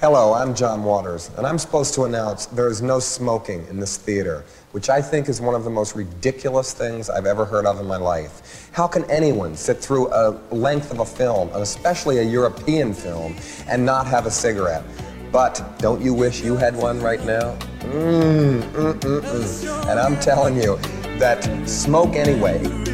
[0.00, 3.98] Hello, I'm John Waters, and I'm supposed to announce there is no smoking in this
[3.98, 7.78] theater, which I think is one of the most ridiculous things I've ever heard of
[7.78, 8.70] in my life.
[8.72, 13.36] How can anyone sit through a length of a film, especially a European film,
[13.68, 14.84] and not have a cigarette?
[15.30, 17.54] But don't you wish you had one right now?
[17.80, 19.90] Mm, mm, mm.
[19.90, 20.78] And I'm telling you
[21.18, 22.89] that smoke anyway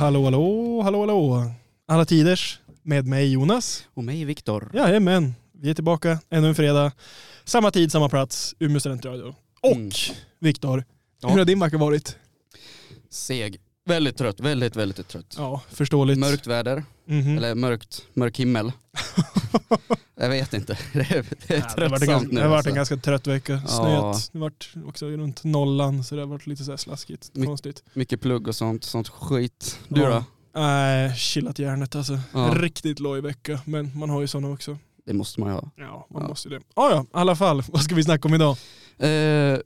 [0.00, 1.50] Hallå, hallå, hallå, hallå.
[1.88, 3.84] Alla tiders med mig Jonas.
[3.94, 4.70] Och mig Viktor.
[4.74, 6.92] Jajamän, vi är tillbaka ännu en fredag.
[7.44, 9.34] Samma tid, samma plats, Umeå studentradio.
[9.60, 9.90] Och Mm.
[10.40, 10.84] Viktor,
[11.22, 11.28] Ja.
[11.28, 12.16] hur har din vecka varit?
[13.10, 13.60] Seg.
[13.86, 15.34] Väldigt trött, väldigt, väldigt trött.
[15.38, 16.18] Ja, förståeligt.
[16.18, 17.36] Mörkt väder, Mhm.
[17.36, 18.72] eller mörkt, mörk himmel.
[20.14, 22.34] jag vet inte, det är, det är Ja, det har varit en, tröttsamt ganska, nu.
[22.34, 22.70] det har varit alltså.
[22.70, 23.52] en ganska trött vecka.
[23.52, 23.68] Ja.
[23.68, 24.28] Snöat.
[24.32, 27.30] Det har varit också runt nollan så det har varit lite så här slaskigt.
[27.34, 27.82] My- Konstigt.
[27.92, 29.78] Mycket plugg och sånt, sånt skit.
[29.88, 30.08] Du Ja.
[30.10, 30.24] då?
[30.60, 32.18] Nej, chillat hjärnet alltså.
[32.32, 32.52] Ja.
[32.56, 34.78] Riktigt loj vecka, men man har ju sådana också.
[35.06, 35.70] Det måste man ju ha.
[35.76, 36.28] Ja, man Ja.
[36.28, 36.64] måste ju det.
[36.74, 37.62] Ah, ja, i alla fall.
[37.68, 38.56] Vad ska vi snacka om idag?
[38.98, 39.58] Eh,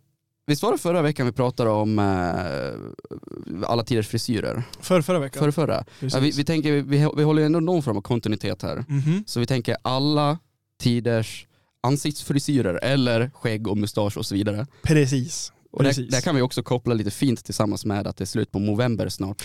[0.46, 4.62] visst var det förra veckan vi pratade om eh, alla tiders frisyrer?
[4.80, 5.40] För förra veckan?
[5.40, 5.84] Förra, förra.
[6.00, 8.84] Ja, vi, vi, tänker, vi, vi håller ju ändå någon form av kontinuitet här.
[8.88, 9.24] Mhm.
[9.26, 10.38] Så vi tänker alla
[10.80, 11.46] tiders
[11.82, 14.66] ansiktsfrisyrer eller skägg och mustasch och så vidare.
[14.82, 15.52] Precis.
[15.70, 18.52] Och där, där kan vi också koppla lite fint tillsammans med att det är slut
[18.52, 19.42] på november snart.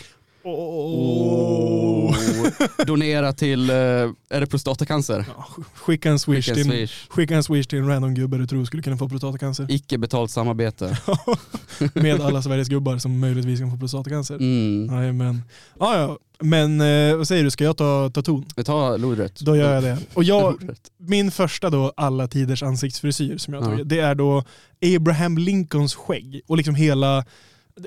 [0.49, 2.15] Åh.
[2.85, 5.25] Donera till, eh, är det prostatacancer?
[5.37, 7.07] Ja, skicka en swish, Skicka en till, swish.
[7.09, 9.65] skicka en swish till en random gubbe du tror skulle kunna få prostatacancer.
[9.69, 10.97] Icke betalt samarbete.
[11.93, 14.35] Med alla Sveriges gubbar som möjligtvis kan få prostatacancer.
[14.35, 14.95] Mm.
[14.95, 15.41] Jajamän.
[15.79, 16.17] Ah, ja.
[16.41, 18.45] Men eh, vad säger du, ska jag ta, ta ton?
[18.55, 19.39] Vi tar lodrätt.
[19.39, 19.97] Då gör jag det.
[20.13, 23.83] Och jag, min första då alla tiders ansiktsfrisyr som jag har Ja.
[23.83, 24.43] det är då
[24.95, 26.41] Abraham Lincolns skägg.
[26.47, 27.25] Och liksom hela,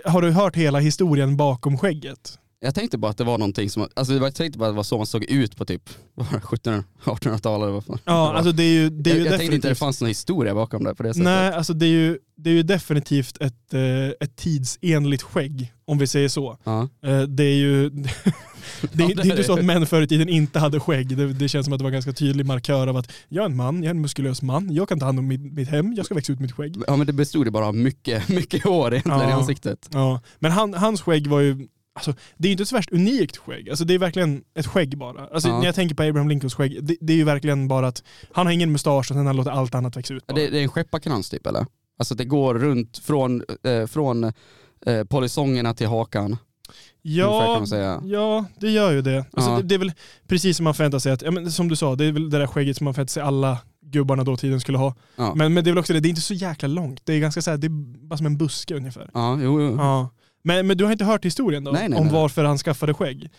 [0.05, 2.39] har du hört hela historien bakom skägget?
[2.65, 4.83] Jag tänkte bara att det var någonting som, alltså jag tänkte bara att det var
[4.83, 7.99] så man såg ut på typ 1700-1800-talet eller vad fan.
[8.05, 9.71] Ja, alltså det är ju, det är jag, ju jag tänkte inte definitivt...
[9.71, 11.25] det fanns någon historia bakom det på det sättet.
[11.25, 13.81] Nej, alltså det är ju, det är ju definitivt ett, eh,
[14.21, 16.59] ett tidsenligt skägg, om vi säger så.
[16.65, 16.89] Ja.
[17.07, 18.07] Eh, Det är ju det,
[18.93, 21.17] det, är inte så att män förr i tiden inte hade skägg.
[21.17, 23.47] Det, det känns som att det var en ganska tydlig markör av att jag är
[23.47, 25.93] en man, jag är en muskulös man, jag kan ta hand om mitt, mitt hem,
[25.95, 26.77] jag ska växa ut mitt skägg.
[26.87, 29.29] ja men det bestod ju bara av mycket, mycket hår egentligen Ja.
[29.29, 29.89] i ansiktet.
[29.93, 30.21] Ja.
[30.39, 33.37] Men han, hans skägg var ju, alltså, det är ju inte ett så värst unikt
[33.37, 35.27] skägg, alltså, det är verkligen ett skägg bara.
[35.27, 35.59] Alltså, Ja.
[35.59, 38.47] När jag tänker på Abraham Lincolns skägg, det, det är ju verkligen bara att han
[38.47, 40.25] har ingen mustasch och sen han låter allt annat växa ut.
[40.27, 40.35] Ja.
[40.35, 41.67] Det, det är en skepparkrans typ eller?
[41.99, 44.25] Alltså det går runt från, eh, från
[44.87, 46.37] eh, polisongerna till hakan.
[47.03, 47.65] Ja,
[48.05, 49.25] ja, det gör ju det.
[49.33, 49.57] Alltså, Ja.
[49.57, 49.63] det.
[49.63, 49.93] Det är väl
[50.29, 52.39] precis som man förväntar sig att, ja, men som du sa, det är väl det
[52.39, 54.95] där skägget som man förväntar sig alla gubbarna då tiden skulle ha.
[55.17, 57.01] Ja, Men, men det är väl också det, det är inte så jäkla långt.
[57.05, 59.11] Det är ganska så här, det är bara som en buske ungefär.
[59.15, 59.77] ja jo, jo.
[59.77, 60.11] Ja.
[60.43, 61.71] Men, men du har inte hört historien då?
[61.71, 62.15] Nej, nej, om nej.
[62.15, 63.31] varför han skaffade skägg?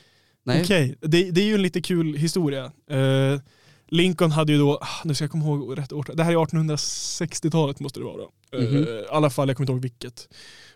[0.45, 0.61] Nej.
[0.61, 2.63] Okej, det, det är ju en lite kul historia.
[2.89, 3.39] Eh,
[3.87, 6.35] Lincoln hade ju då, ah, nu ska jag komma ihåg rätt år, det här är
[6.35, 8.21] 1860-talet måste det vara.
[8.53, 8.83] Eh, Mhm.
[8.83, 10.27] I alla fall, jag kommer inte ihåg vilket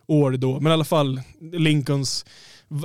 [0.08, 1.22] år då, men i alla fall
[1.52, 2.26] Lincolns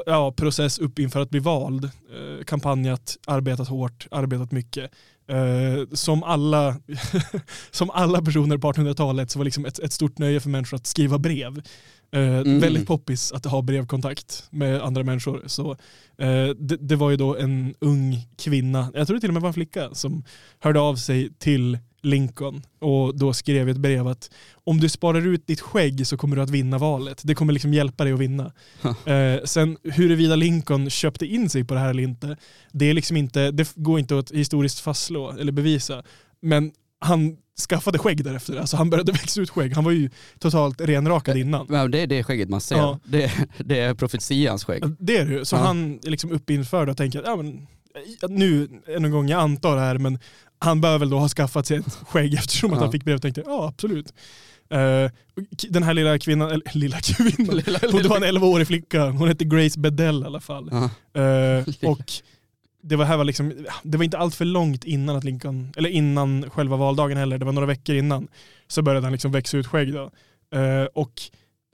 [0.07, 1.85] ja, process upp inför att bli vald.
[1.85, 4.91] Eh, kampanjat, arbetat hårt, arbetat mycket.
[5.29, 6.77] Eh, som, alla,
[7.71, 10.87] som alla personer på 1800-talet så var liksom ett, ett stort nöje för människor att
[10.87, 11.63] skriva brev.
[12.13, 12.61] Eh, Mm.
[12.61, 15.43] Väldigt poppis att ha brevkontakt med andra människor.
[15.47, 15.71] Så,
[16.19, 19.43] eh, det, det var ju då en ung kvinna, jag tror det till och med
[19.43, 20.25] var en flicka, som
[20.59, 24.31] hörde av sig till Lincoln och då skrev ett brev att
[24.65, 27.21] om du sparar ut ditt skägg så kommer du att vinna valet.
[27.25, 28.53] Det kommer liksom hjälpa dig att vinna.
[29.07, 32.37] eh, sen huruvida Lincoln köpte in sig på det här eller inte,
[32.73, 36.03] det, är liksom inte, det går inte att historiskt fastslå eller bevisa.
[36.41, 37.37] Men han
[37.69, 38.57] skaffade skägg därefter.
[38.57, 39.75] Alltså han började växa ut skägg.
[39.75, 41.67] Han var ju totalt renrakad innan.
[41.69, 42.77] Men det är det skägget man ser.
[42.77, 42.99] Ja.
[43.05, 44.85] Det, det är profetians skägg.
[44.85, 45.45] Ja, Det är det ju.
[45.45, 45.61] Så Ja.
[45.61, 47.67] han är liksom uppinförd och tänker att ja, men,
[48.29, 50.19] nu, en gång, jag antar det här, men
[50.59, 52.83] han bör väl då ha skaffat sig ett skägg eftersom att Ja.
[52.83, 54.13] han fick brev och tänkte ja absolut.
[54.71, 59.05] Eh, k- den här lilla kvinnan, eller lilla kvinnan, Lilla- det var en 11-årig flicka,
[59.11, 60.69] hon hette Grace Bedell i alla fall.
[60.73, 61.21] Ja.
[61.23, 62.13] Eh, och
[62.83, 63.53] det var, här var liksom,
[63.83, 67.45] det var inte allt för långt innan att Lincoln, eller innan själva valdagen heller, det
[67.45, 68.29] var några veckor innan,
[68.69, 70.11] så började han liksom växa ut skägg då.
[70.59, 71.13] Eh, och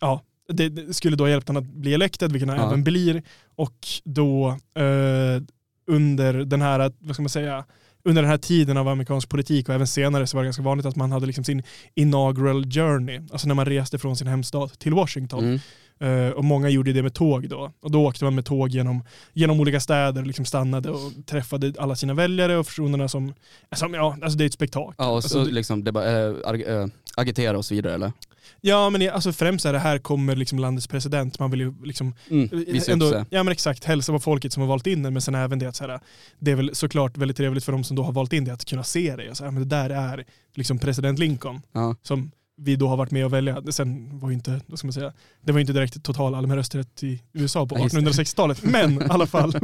[0.00, 2.66] ja, det, det skulle då hjälpt honom att bli elected, vilket han Ja.
[2.66, 3.22] även blir.
[3.56, 5.43] Och då eh,
[5.87, 7.64] under den här, vad ska man säga,
[8.05, 10.87] under den här tiden av amerikansk politik och även senare så var det ganska vanligt
[10.87, 11.62] att man hade liksom sin
[11.94, 15.44] inaugural journey, alltså när man reste från sin hemstad till Washington.
[15.44, 15.58] Mm.
[16.00, 17.73] Eh, och många gjorde det med tåg då.
[17.81, 21.97] Och då åkte man med tåg genom, genom olika städer, liksom stannade och träffade alla
[21.97, 23.35] sina väljare och personerna som,
[23.77, 24.95] som ja, alltså det är ett spektakel.
[24.99, 26.87] Ja, och så Alltså, det- liksom det bara, äh, äh,
[27.17, 28.12] agitera och så vidare eller?
[28.61, 32.15] Ja men alltså främst är det här kommer liksom landets president, man vill ju liksom
[32.31, 33.25] mm, visa ändå.
[33.31, 35.67] Ja men exakt, hälsa på folket som har valt in den men sen även det
[35.67, 36.01] att så här,
[36.39, 38.65] det är väl såklart väldigt trevligt för de som då har valt in det att
[38.65, 39.35] kunna se det.
[39.35, 40.25] Så här, men det där är
[40.55, 41.97] liksom president Lincoln ja.
[42.03, 43.62] som vi då har varit med och välja.
[43.70, 47.02] Sen var ju inte, vad ska man säga, det var inte direkt total allmän rösträtt
[47.02, 49.55] i USA på 1860-talet men i alla fall.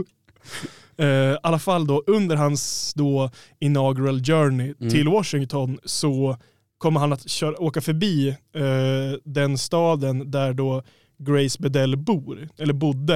[1.01, 3.31] Uh, I alla fall då under hans då
[3.61, 4.93] inaugural journey mm.
[4.93, 6.37] till Washington så
[6.79, 10.83] kommer han att köra, åka förbi uh, den staden där då
[11.19, 13.15] Grace Bedell bor, eller bodde.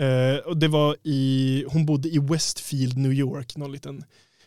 [0.00, 4.04] Uh, och det var i, hon bodde i Westfield, New York, någon liten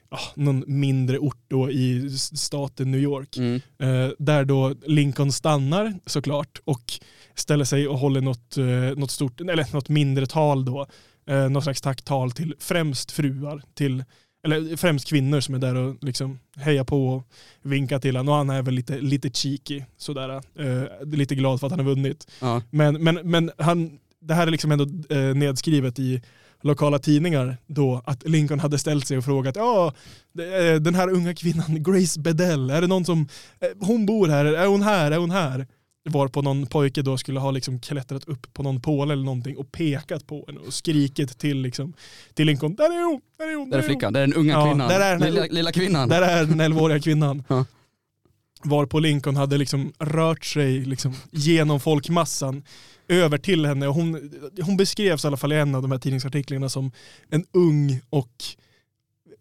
[0.10, 3.38] ah, någon mindre ort då i staten New York.
[3.38, 3.62] Mm.
[3.80, 6.94] Eh, där då Lincoln stannar såklart och
[7.36, 10.88] ställer sig och håller något, eh, något, stort, eller något mindre tal då.
[11.28, 14.04] Eh, något slags tacktal till främst fruar, till,
[14.46, 17.28] eller främst kvinnor som är där och liksom hejar på och
[17.62, 18.30] vinkar till honom.
[18.30, 20.30] Och han är väl lite, lite cheeky, sådär.
[20.60, 22.28] Eh, lite glad för att han har vunnit.
[22.42, 22.62] Ja.
[22.69, 26.22] Men, men, men han, det här är liksom ändå eh, nedskrivet i
[26.65, 29.94] lokala tidningar då att Lincoln hade ställt sig och frågat ja,
[30.81, 33.27] den här unga kvinnan Grace Bedell, är det någon som,
[33.59, 35.67] eh, hon bor här, är hon här, är hon här?
[36.09, 39.57] Var på någon pojke då skulle ha liksom klättrat upp på någon påle eller någonting
[39.57, 41.94] och pekat på henne och skrikit till, liksom,
[42.33, 43.69] till Lincoln, där är hon, där är hon.
[43.69, 46.09] Där är flickan, där är den unga ja, kvinnan, där är den, lilla, lilla kvinnan.
[46.09, 47.44] Där är den 11-åriga kvinnan.
[47.47, 47.65] Ja.
[48.65, 52.63] Varpå Lincoln hade liksom rört sig liksom genom folkmassan
[53.07, 53.88] över till henne.
[53.88, 54.31] Och hon,
[54.62, 56.91] hon beskrevs i alla fall i en av de här tidningsartiklarna som
[57.29, 58.44] en ung och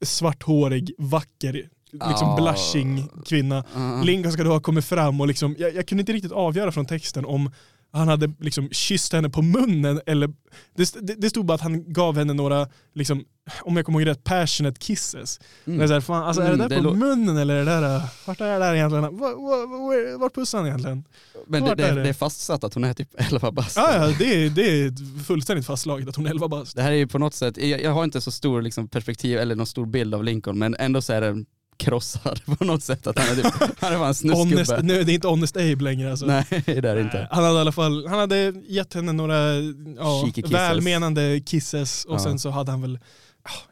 [0.02, 2.36] svarthårig, vacker, liksom oh.
[2.36, 3.64] blushing kvinna.
[3.76, 4.04] Uh.
[4.04, 6.86] Lincoln ska då ha kommit fram och liksom, jag, jag kunde inte riktigt avgöra från
[6.86, 7.50] texten om
[7.94, 10.32] han hade liksom kysst henne på munnen eller
[10.75, 13.25] det, det, det stod bara att han gav henne några, liksom,
[13.62, 15.41] om jag kommer ihåg rätt, passionate kisses.
[15.64, 15.79] Mm.
[15.79, 17.81] Men så här, fan, alltså, är det mm, där det på munnen eller är det
[17.81, 19.19] där, vart är det där egentligen?
[19.19, 21.05] Vart, vart, vart pussar han egentligen?
[21.46, 22.08] Men det, det, är det?
[22.08, 23.76] är fastsatt att hon är typ 11 bast.
[23.76, 26.76] Ja, ja det, är, det är fullständigt fastslaget att hon är 11 bast.
[26.76, 29.38] Det här är ju på något sätt, jag, jag har inte så stor liksom, perspektiv
[29.38, 31.44] eller någon stor bild av Lincoln men ändå så är det
[31.76, 33.06] krossad på något sätt.
[33.06, 34.82] Att han är, typ, han är en snusgubbe.
[34.82, 36.26] nu, det är inte Honest Abe längre alltså.
[36.26, 37.28] Nej det är det inte.
[37.30, 39.54] Han hade i alla fall, han hade gett henne några
[39.96, 42.18] ja, välmenande kisses och ja.
[42.18, 42.98] sen så hade han väl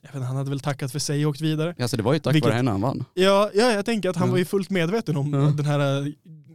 [0.02, 1.74] jag vet inte, han hade väl tackat för sig och åkt vidare.
[1.78, 3.04] Ja, så det var ju tack Vilket, vare henne han vann.
[3.14, 4.30] Ja, ja, jag tänker att han mm.
[4.30, 5.56] var ju fullt medveten om mm.
[5.56, 6.12] den här äh,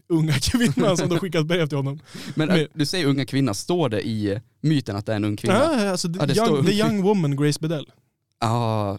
[0.09, 1.99] unga kvinnan som då skickat brev till honom.
[2.35, 5.37] Men, Men du säger unga kvinna, står det i myten att det är en ung
[5.37, 5.55] kvinna?
[5.55, 7.87] Ja, alltså, ja, young, the young woman Grace Bedell.
[8.39, 8.97] Ja,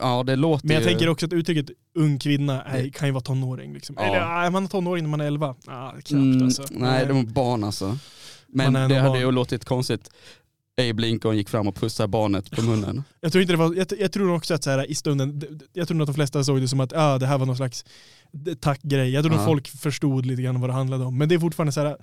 [0.00, 0.88] ja det låter Men jag ju...
[0.88, 3.74] tänker också att uttrycket ung kvinna är, kan ju vara tonåring.
[3.74, 3.96] Liksom.
[3.98, 4.04] Ja.
[4.04, 5.54] Eller är man tonåring när man är 11?
[5.66, 6.64] Ah, knappt mm, alltså.
[6.70, 7.98] Nej, de är barn alltså.
[8.46, 9.20] Men det hade barn.
[9.20, 10.10] ju låtit konstigt.
[10.80, 13.04] Abe Lincoln gick fram och pussade barnet på munnen.
[13.20, 15.88] jag tror inte det var, jag, jag tror också att så här, i stunden, jag
[15.88, 17.84] tror att de flesta såg det som att ah, det här var någon slags
[18.60, 19.10] tackgrej.
[19.10, 21.18] Jag tror att folk förstod lite grann vad det handlade om.
[21.18, 21.96] Men det är fortfarande så här,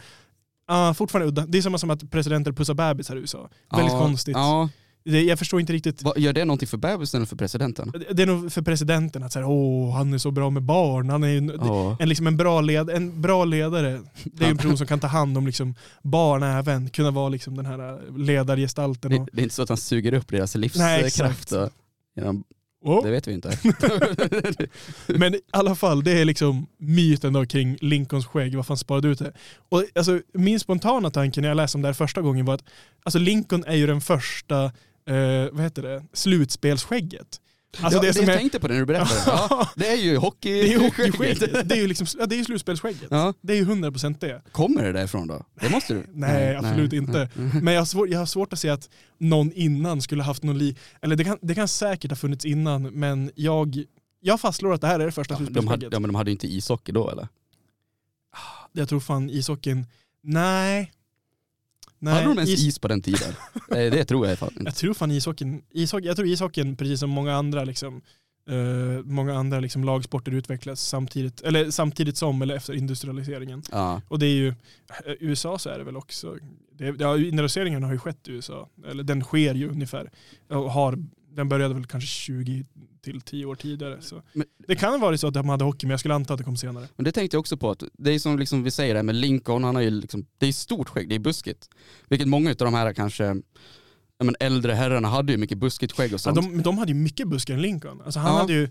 [0.68, 1.46] ah, fortfarande udda.
[1.46, 3.50] Det är samma som att presidenter pussar bebisar i USA.
[3.72, 4.36] Väldigt konstigt.
[4.38, 4.70] Ja.
[5.08, 6.04] Jag förstår inte riktigt.
[6.04, 7.94] Va, gör det någonting för bebisen eller för presidenten?
[8.12, 11.24] Det är nog för presidenten att säga åh han är så bra med barn, han
[11.24, 11.96] är en, oh.
[12.00, 14.02] en, liksom en, bra, led, en bra ledare.
[14.24, 17.56] Det är en person som kan ta hand om liksom barn även, kunna vara liksom
[17.58, 19.12] den här äh, ledargestalten.
[19.12, 21.54] Det, det är inte så att han suger upp deras livskraft
[22.16, 22.44] genom
[22.82, 23.04] Oh.
[23.04, 23.60] Det vet vi inte.
[25.08, 29.08] Men i alla fall, det är liksom myten då kring Lincolns skägg, varför han sparade
[29.08, 29.32] ut det.
[29.70, 32.64] Och alltså, min spontana tanke när jag läste om det här första gången var att
[33.04, 34.72] alltså, Lincoln är ju den första
[35.08, 37.42] eh, vad heter det, slutspelsskägget.
[37.82, 38.38] Alltså ja, det, det jag är...
[38.38, 39.22] tänkte på det när du berättade.
[39.26, 41.70] Ja, det är ju hockeyskägget.
[41.70, 43.08] Det är ju liksom, ja, det är slutspelsskägget.
[43.10, 43.34] Ja.
[43.42, 44.42] Det är ju 100% det.
[44.52, 45.46] Kommer det därifrån då?
[45.62, 46.06] Det måste du?
[46.14, 47.00] Nej, absolut nej.
[47.00, 47.30] inte.
[47.62, 50.58] Men jag har, svårt, jag har svårt att se att någon innan skulle haft någon
[50.58, 50.76] li...
[51.02, 53.84] Eller det kan, det kan säkert ha funnits innan, men jag,
[54.20, 55.80] jag fastslår att det här är det första ja, slutspelsskägget.
[55.80, 57.28] De hade, ja, men de hade inte ishockey då eller?
[58.72, 59.86] Jag tror fan ishockeyn...
[60.22, 60.92] Nej,
[62.00, 62.68] Nej, Hade de ens is...
[62.68, 63.34] is på den tiden?
[63.70, 64.64] det tror jag fan inte.
[64.64, 68.02] Jag tror fan ishockeyn, ishockey, jag tror ishockeyn precis som många andra liksom,
[68.52, 73.64] uh, många andra liksom lagsporter utvecklas samtidigt, eller samtidigt som eller efter industrialiseringen.
[73.72, 74.02] Ja.
[74.08, 74.54] Och det är ju,
[75.20, 76.36] USA så är det väl också,
[76.78, 80.12] det, ja, industrialiseringen har ju skett i USA, eller den sker ju ungefär,
[80.50, 80.98] och har
[81.38, 82.66] den började väl kanske 20
[83.12, 84.02] till 10 år tidigare.
[84.02, 84.22] Så.
[84.34, 86.38] Men, det kan ha varit så att de hade hockey, men jag skulle anta att
[86.38, 86.88] det kom senare.
[86.96, 89.16] Men det tänkte jag också på, att det är som liksom vi säger det med
[89.16, 91.70] Lincoln, han har ju liksom, det är stort skägg, det är buskigt.
[92.10, 93.36] Vilket många av de här kanske
[94.24, 96.36] men äldre herrarna hade ju mycket buskigt skägg och sånt.
[96.36, 98.02] Ja, de, de hade ju mycket buskar än Lincoln.
[98.06, 98.40] Alltså han ja.
[98.40, 98.70] hade ju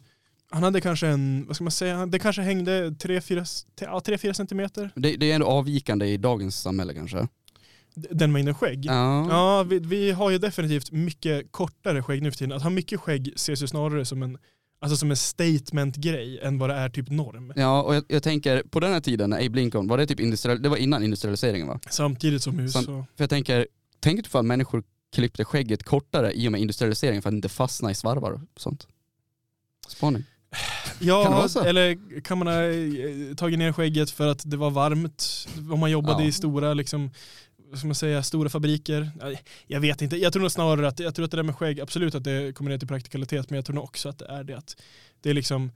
[0.51, 4.91] han hade kanske en, vad ska man säga, det kanske hängde 3-4 centimeter.
[4.95, 7.29] Det, det är ändå avvikande i dagens samhälle kanske.
[7.97, 8.85] Den mängden skägg?
[8.85, 9.27] Ja.
[9.31, 12.57] ja vi, vi, har ju definitivt mycket kortare skägg nu för tiden.
[12.57, 14.39] Att ha mycket skägg ses ju snarare som en
[14.79, 17.53] alltså som en statement-grej än vad det är typ norm.
[17.57, 20.21] Ja, och jag, jag tänker på den här tiden när Abe Lincoln, var det typ
[20.21, 21.81] industriell, det var innan industrialiseringen va?
[21.91, 22.83] Samtidigt som USA.
[22.83, 23.67] För jag tänker,
[24.01, 24.83] tänk ifall människor
[25.15, 28.87] klippte skägget kortare i och med industrialiseringen för att inte fastna i svarvar och sånt.
[29.89, 30.25] Spaning.
[30.99, 35.49] Ja, Kan eller kan man ha eh, tagit ner skägget för att det var varmt?
[35.73, 36.29] Om man jobbade Ja.
[36.29, 37.11] i stora, liksom,
[37.75, 39.11] ska man säga, stora fabriker?
[39.21, 39.33] Ja,
[39.67, 40.17] Jag vet inte.
[40.17, 42.57] Jag tror nog snarare att, jag tror att det där med skägg, absolut att det
[42.57, 44.77] kommer ner till praktikalitet, men jag tror nog också att det är det att
[45.21, 45.73] det är liksom,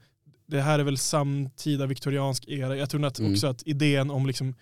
[0.47, 2.75] det här är väl samtida viktoriansk era.
[2.77, 3.31] Jag tror att Mm.
[3.33, 4.55] också att idén om liksom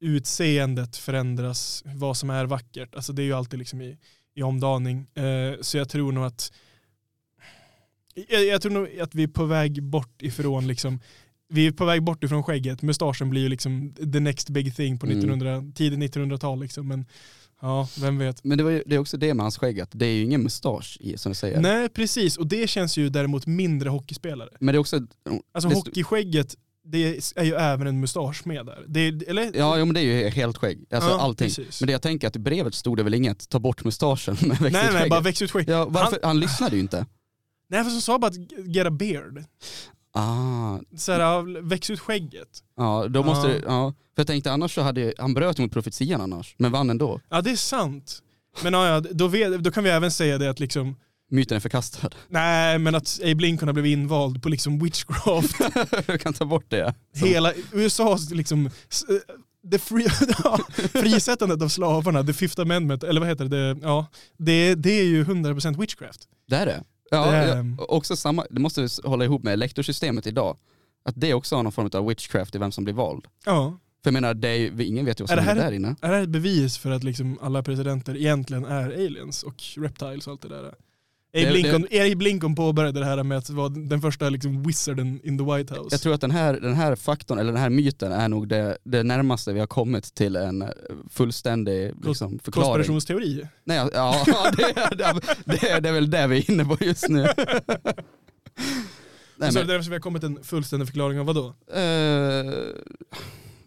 [0.00, 2.94] utseendet förändras, vad som är vackert.
[2.94, 3.98] Alltså det är ju alltid liksom i,
[4.34, 5.06] i omdaning.
[5.14, 6.52] Eh, så jag tror nog att
[8.28, 11.00] jag, jag tror nog att vi är på väg bort ifrån liksom
[11.50, 12.82] vi är på väg bort ifrån skägget.
[12.82, 15.18] Mustaschen blir ju liksom the next big thing på Mm.
[15.18, 16.60] 1900, tidigt 1900-tal.
[16.60, 16.88] Liksom.
[16.88, 17.04] Men
[17.62, 18.44] ja, vem vet.
[18.44, 20.22] Men det, var ju, det är också det med hans skägg, att det är ju
[20.24, 21.60] ingen mustasch i som du säger.
[21.60, 22.36] Nej, precis.
[22.36, 24.48] Och det känns ju däremot mindre hockeyspelare.
[24.60, 25.00] Men det är också,
[25.52, 28.84] Alltså det, hockeyskägget, det är ju även en mustasch med där.
[28.88, 29.52] Det är, eller?
[29.58, 30.84] Ja, jo, men det är ju helt skägg.
[30.90, 31.46] Alltså Ja, allting.
[31.46, 31.80] precis.
[31.80, 34.48] Men det jag tänker att i brevet stod det väl inget, ta bort mustaschen men
[34.60, 35.10] väx nej, ut nej, skägget.
[35.10, 35.68] bara väx ut skägg.
[35.68, 36.18] Ja, varför?
[36.22, 37.06] Han, lyssnade ju inte.
[37.68, 39.44] Nej, för som sa bara att get a beard.
[40.12, 42.48] Ah, Så här, väx ut skägget.
[42.76, 43.94] ja då måste det, ja.
[44.14, 47.20] För jag tänkte annars så hade, han bröt mot profetian annars, men vann ändå.
[47.28, 48.18] Ja, det är sant.
[48.62, 50.96] Men ja, då, vet, då kan vi även säga det att liksom,
[51.30, 52.10] Myten är förkastad.
[52.28, 55.56] nej men att Abe Lincoln har blivit invald på liksom witchcraft.
[56.06, 56.94] jag kan ta bort det.
[57.16, 58.70] Som- Hela USAs liksom,
[59.62, 59.82] det
[60.44, 60.58] ja,
[60.92, 64.06] frisättandet av slavarna, the fifth amendment, eller vad heter det, det, ja,
[64.38, 66.20] det, det är ju 100% witchcraft.
[66.48, 66.84] Det är det.
[67.10, 70.56] Ja, Det är- också samma, det måste hålla ihop med elektorsystemet idag.
[71.04, 73.24] Att det också har någon form av witchcraft i vem som blir vald.
[73.46, 73.78] Ja.
[74.02, 75.76] För jag menar, det är ingen vet ju vad Är som det händer här- där
[75.76, 75.96] inne.
[76.00, 80.26] Är det här ett bevis för att liksom alla presidenter egentligen är aliens och reptiles
[80.26, 80.74] och allt det där?
[81.32, 85.74] Det- Lincoln, påbörjade det här med att vara den första liksom wizarden in the White
[85.74, 85.88] House.
[85.94, 88.78] Jag tror att den här, den här faktorn, eller den här myten är nog det,
[88.84, 90.68] det närmaste vi har kommit till en eh,
[91.10, 92.66] fullständig liksom, förklaring.
[92.68, 93.46] Konspirationsteori.
[93.64, 94.24] Nej, ja,
[94.56, 97.26] det, är- det, är- det, är- det väl det vi är inne på just nu.
[99.36, 101.54] Nej, så men, det är därför vi har kommit en fullständig förklaring av vad då?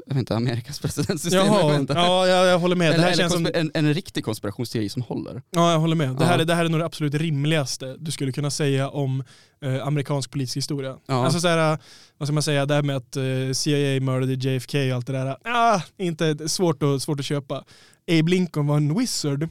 [0.03, 1.45] Eh, jag vet inte, Amerikas presidentsystem.
[1.45, 1.93] jag Jaha, inte.
[1.93, 2.87] ja, jag, jag håller med.
[2.87, 5.41] Eller, det här känns som, en, en riktig konspirationsteori som håller.
[5.49, 6.15] ja, jag håller med.
[6.15, 9.23] Det här, är, det här är nog det absolut rimligaste du skulle kunna säga om
[9.61, 10.97] eh, amerikansk politisk historia.
[11.05, 11.25] Ja.
[11.25, 11.77] Alltså så här,
[12.17, 15.13] vad ska man säga, det här med att eh, CIA mördade JFK och allt det
[15.13, 15.37] där.
[15.43, 17.63] Ah, inte svårt att, svårt att köpa.
[18.11, 19.49] Abe Lincoln var en wizard.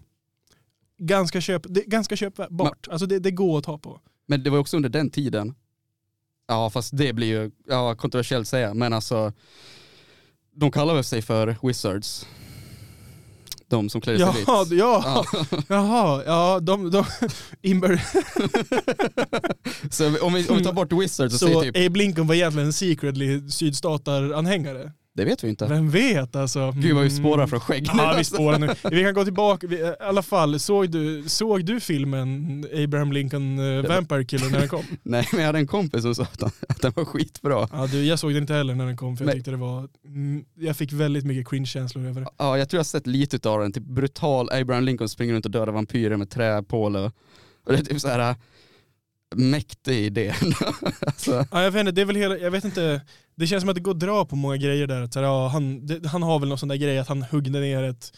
[0.99, 2.89] Ganska, köp, det, ganska köpbart.
[2.91, 4.01] Alltså det, det går att ta på.
[4.27, 5.55] Men det var också under den tiden,
[6.49, 9.33] ja fast det blir ju ja, kontroversiellt att säga, men alltså
[10.55, 12.27] de kallar väl sig för wizards.
[13.69, 14.79] De som klär sig Jaha, vitt.
[14.79, 15.25] ja, Ja.
[15.69, 17.05] jaha, ja, de, de,
[17.63, 18.03] Imber,
[19.91, 22.35] Så om vi, om vi tar bort wizards och så säger typ, Abe Lincoln var
[22.35, 24.93] egentligen en secretly sydstatar-anhängare.
[25.15, 25.67] Det vet vi inte.
[25.67, 26.73] Vem vet alltså.
[26.77, 27.23] Gud vad vi Mm.
[27.25, 28.35] spårar från skägg nu, Ja vi alltså.
[28.35, 28.69] spårar nu.
[28.91, 33.83] Vi kan gå tillbaka, i alla fall, såg du, såg du filmen Abraham Lincoln uh,
[33.83, 34.83] var- Vampire Killer när den kom?
[35.03, 37.69] Nej men jag hade en kompis som sa att, han, att den var skitbra.
[37.73, 39.35] Ja, du, jag såg den inte heller när den kom för jag Nej.
[39.37, 42.27] tyckte det var, mm, jag fick väldigt mycket cringe-känslor över det.
[42.39, 45.51] Ja jag tror jag sett lite av den, typ brutal Abraham Lincoln springer runt och
[45.51, 46.99] dödar vampyrer med träpåle.
[47.67, 48.35] Och det är typ så här
[49.35, 50.35] mäktig idé.
[51.07, 53.01] alltså, Ja, jag vet inte, det är väl hela, jag vet inte,
[53.37, 55.03] det känns som att det går att dra på många grejer där.
[55.03, 57.23] Att, så här, ja, han, det, han har väl någon sån där grej att han
[57.23, 58.13] huggde ner ett,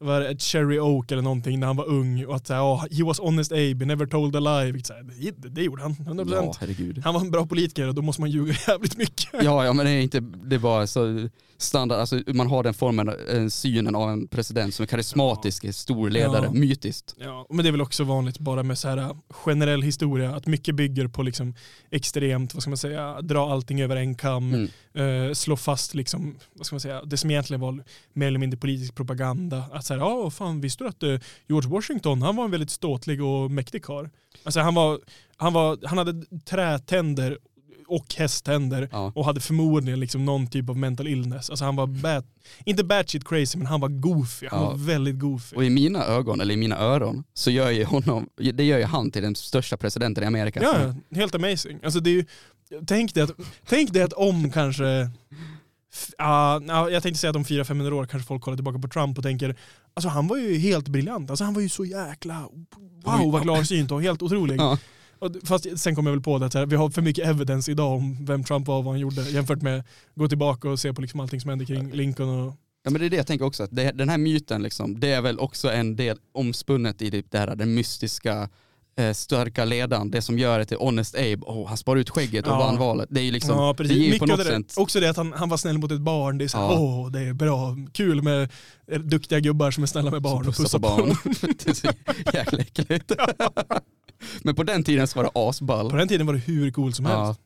[0.00, 3.04] var ett cherry oak eller någonting när han var ung och att här, ja, he
[3.04, 4.84] was honest Abe, never told a lie.
[4.84, 6.32] Så här, det, det gjorde han, 100%.
[6.32, 7.00] ja herregud.
[7.04, 9.28] Han var en bra politiker och då måste man ljuga jävligt mycket.
[9.32, 11.28] Ja, ja men det är inte, det är bara så
[11.58, 15.72] standard, alltså man har den formen, eh, synen av en president som är karismatisk, är
[15.72, 16.52] stor ledare, Ja.
[16.52, 17.14] mytiskt.
[17.18, 20.46] Ja, men det är väl också vanligt bara med så här äh, generell historia, att
[20.46, 21.54] mycket bygger på liksom
[21.90, 24.54] extremt, vad ska man säga, dra allting över en kam,
[24.94, 25.26] Mm.
[25.28, 28.58] eh, slå fast liksom, vad ska man säga, det som egentligen var mer eller mindre
[28.58, 29.64] politisk propaganda.
[29.72, 31.18] Att säga, ja fan visste du att eh,
[31.48, 34.08] George Washington, han var en väldigt ståtlig och mäktig karl.
[34.44, 34.98] Alltså han var,
[35.36, 37.38] han var, han hade trätänder
[37.86, 39.12] och hästtänder Ja.
[39.14, 41.50] och hade förmodligen liksom någon typ av mental illness.
[41.50, 42.24] Alltså han var, bat,
[42.64, 44.68] inte batshit crazy men han var goofy, han Ja.
[44.70, 45.56] var väldigt goofy.
[45.56, 48.84] Och i mina ögon, eller i mina öron, så gör ju honom, det gör ju
[48.84, 50.60] han till den största presidenten i Amerika.
[50.62, 51.78] Ja, helt amazing.
[51.84, 52.24] Alltså det är ju,
[52.86, 53.30] tänk, dig att,
[53.68, 55.10] tänk dig att om kanske,
[56.18, 59.24] ja, jag tänkte säga att om 400-500 år kanske folk kollar tillbaka på Trump och
[59.24, 59.56] tänker,
[59.94, 62.48] alltså han var ju helt briljant, alltså han var ju så jäkla,
[63.04, 64.60] wow vad klarsynt och helt otrolig.
[64.60, 64.78] Ja.
[65.44, 67.92] Fast sen kommer jag väl på det att här, vi har för mycket evidence idag
[67.92, 71.00] om vem Trump var och vad han gjorde jämfört med gå tillbaka och se på
[71.00, 73.62] liksom allting som hände kring Lincoln och Ja men det är det jag tänker också,
[73.62, 77.30] att det, den här myten liksom, det är väl också en del omspunnet i det,
[77.30, 78.48] det här, den mystiska
[79.14, 82.52] starka ledaren, det som gör det till Honest Abe, oh, han sparar ut skägget och
[82.52, 82.58] Ja.
[82.58, 83.08] vann valet.
[83.10, 83.96] Det är ju liksom, ja, det precis.
[83.96, 85.92] ger ju Mycket på något det sätt Också det att han, han var snäll mot
[85.92, 86.38] ett barn.
[86.38, 86.78] Det är så här, Ja.
[86.78, 87.76] åh, det är bra.
[87.92, 88.48] Kul med
[88.92, 91.08] eh, duktiga gubbar som är snälla med barn och pussar på dem.
[91.64, 93.12] det är jäkla äckligt.
[94.42, 95.88] Men på den tiden så var det På asball.
[95.88, 97.40] den tiden var det hur cool som helst.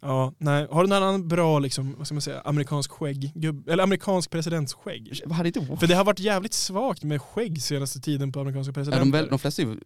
[0.00, 0.66] Ja, nej.
[0.70, 3.32] Har du någon annan bra, liksom, vad ska man säga, amerikansk skägg,
[3.68, 5.20] eller amerikansk presidentskägg?
[5.26, 8.74] Vad inte För det har varit jävligt svagt med skägg senaste tiden på amerikanska Ja,
[8.74, 9.04] presidenter.
[9.04, 9.76] de, väl, de flesta är ju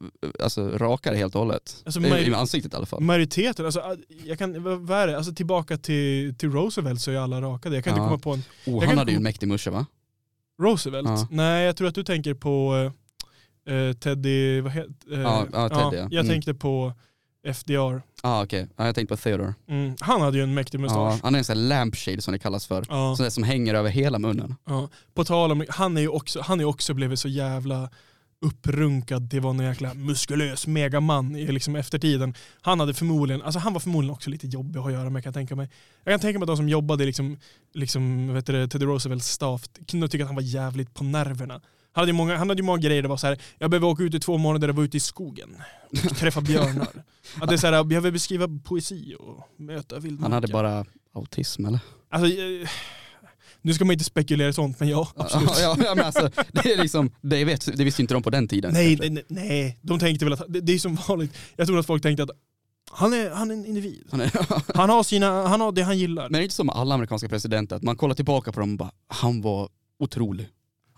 [0.43, 1.83] alltså, rakare helt och hållet.
[1.85, 3.01] Alltså, I, ansiktet i alla fall.
[3.01, 5.17] Majoriteten, alltså, jag kan, vad är det?
[5.17, 7.75] Alltså, tillbaka till, till Roosevelt så är alla rakade.
[7.75, 8.03] Jag kan Ja.
[8.03, 9.87] inte komma på en Oh, han hade ju en mäktig morsa va?
[10.63, 11.09] Roosevelt.
[11.09, 11.29] Ja.
[11.31, 12.75] Nej, jag tror att du tänker på
[13.67, 16.09] eh, eh, Teddy, vad heter eh, Ja, ja, Teddy, ja.
[16.11, 16.27] Jag Mm.
[16.29, 16.93] tänkte på
[17.45, 18.03] FDR.
[18.23, 18.69] Ah, okej.
[18.77, 19.55] Ja, jag tänkte på Theodore.
[19.69, 19.97] Mm.
[20.01, 21.21] Han hade ju en mäktig mustasch.
[21.23, 22.85] han är en sån här lampshade som det kallas för.
[22.89, 23.17] Ja.
[23.17, 24.55] Sån där som hänger över hela munnen.
[24.65, 24.89] Ja.
[25.15, 27.91] På tal om, han är ju också, han är också blivit så jävla
[28.43, 32.35] upprunkad till vad en jäkla muskulös megaman i liksom eftertiden.
[32.61, 35.35] Han hade förmodligen, alltså han var förmodligen också lite jobbig att göra med kan jag
[35.35, 35.69] tänka mig.
[36.05, 37.37] Jag kan tänka mig att de som jobbade i liksom,
[37.75, 41.61] liksom, vet du, Teddy Roosevelts staff kunde tycka att han var jävligt på nerverna.
[41.93, 43.87] Han hade ju många, han hade ju många grejer, det var så här, jag behöver
[43.89, 45.57] åka ut i två månader och vara ute i skogen
[46.11, 46.89] och träffa björnar.
[47.41, 50.23] Att det är så här, jag behöver beskriva poesi och möta vildmarken.
[50.23, 51.81] Han hade bara autism eller?
[52.11, 52.69] Alltså, eh,
[53.63, 55.51] nu ska man inte spekulera i sånt, men ja, absolut.
[55.61, 58.49] Ja, ja, men alltså, det, är liksom, det, vet, det visste inte de på den
[58.49, 58.73] tiden.
[58.73, 61.87] Nej, nej, nej, de tänkte väl att, det, det är som vanligt, jag tror att
[61.87, 62.31] folk tänkte att
[62.93, 64.07] han är, han är en individ.
[64.11, 66.23] Han är- Han har, sina, han har det han gillar.
[66.23, 68.79] Men det är inte som alla amerikanska presidenter, att man kollar tillbaka på dem och
[68.79, 69.69] bara, han var
[69.99, 70.49] otrolig.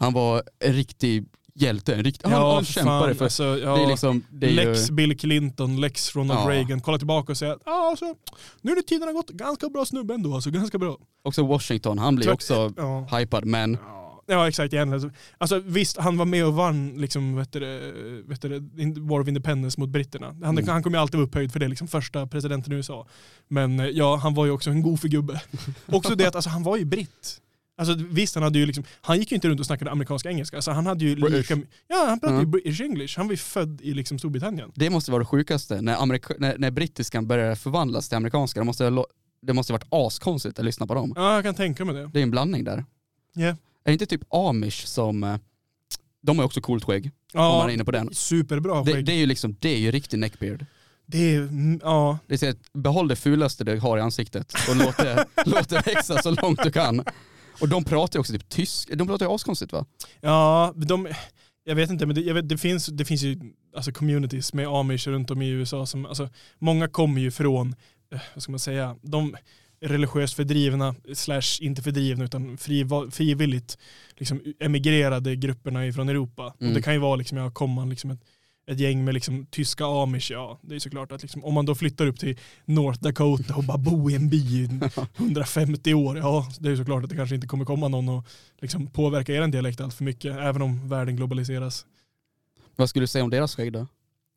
[0.02, 3.82] Han var en riktig hjälte, en riktig, han, han för kämpade för, alltså, ja, det
[3.82, 6.50] är liksom, det är Lex ju, Bill Clinton, Lex Ronald Ja.
[6.50, 8.14] Reagan, kolla tillbaka och säga att ah, alltså,
[8.60, 10.96] nu när tiden har gått, ganska bra snubbe ändå, alltså, ganska bra.
[11.22, 13.18] också Washington, han blir Så- också Ja.
[13.18, 13.78] hypad men
[14.26, 15.12] Ja exakt, egentligen.
[15.38, 17.92] Alltså, visst, han var med och vann liksom, vet det,
[18.26, 18.60] vet det,
[19.00, 20.26] War of Independence mot britterna.
[20.26, 20.68] Han, Mm.
[20.68, 23.06] han kommer ju alltid vara upphöjd för det, liksom, första presidenten i USA.
[23.48, 25.40] Men eh, ja, han var ju också en god gubbe.
[25.86, 27.38] också det att alltså, han var ju britt.
[27.78, 30.56] Alltså, visst, han, hade ju liksom, han gick ju inte runt och snackade amerikansk engelska.
[30.56, 31.50] Alltså, han hade ju British.
[31.50, 32.50] lika, ja, han pratade ju Mm.
[32.50, 33.14] British English.
[33.16, 34.72] Han var ju född i liksom, Storbritannien.
[34.74, 35.80] det måste vara det sjukaste.
[35.82, 38.90] När, amerika, när, när brittiskan börjar förvandlas till amerikanska, det måste,
[39.42, 41.12] det måste varit askonstigt att lyssna på dem.
[41.16, 42.10] Ja, jag kan tänka mig det.
[42.12, 42.84] Det är en blandning där.
[43.34, 43.46] Ja.
[43.48, 45.36] Är det inte typ amish som, eh,
[46.22, 48.14] de har också coolt skägg, om man Ja, är inne på den.
[48.14, 49.04] superbra Det, skägg.
[49.04, 50.66] det är ju liksom, det är ju riktig neckbeard.
[51.06, 52.18] Det är, mm, ja.
[52.26, 56.22] Det är behåll det fulaste du har i ansiktet och låt det, låt det växa
[56.22, 57.04] så långt du kan.
[57.62, 59.86] Och de pratar ju också typ tysk, de pratar ju askonstigt va?
[60.20, 61.08] Ja, de,
[61.64, 63.40] jag vet inte, men det, jag vet, det, finns, det finns ju
[63.76, 65.86] alltså communities med amish runt om i USA.
[65.86, 67.74] Som, alltså, många kommer ju från,
[68.12, 69.36] eh, vad ska man säga, de
[69.80, 73.78] religiöst fördrivna, slash inte fördrivna utan fri, frivilligt
[74.16, 76.54] liksom, emigrerade grupperna från Europa.
[76.60, 76.70] Mm.
[76.70, 78.20] Och det kan ju vara liksom, ja, kommer liksom ett,
[78.66, 81.74] ett gäng med liksom, tyska amish, ja det är såklart att liksom, om man då
[81.74, 84.68] flyttar upp till North Dakota och bara bo i en by i
[85.16, 88.26] 150 år, ja det är såklart att det kanske inte kommer komma någon och
[88.60, 91.86] liksom påverka er dialekt allt för mycket, även om världen globaliseras.
[92.76, 93.86] Vad skulle du säga om deras skägg då?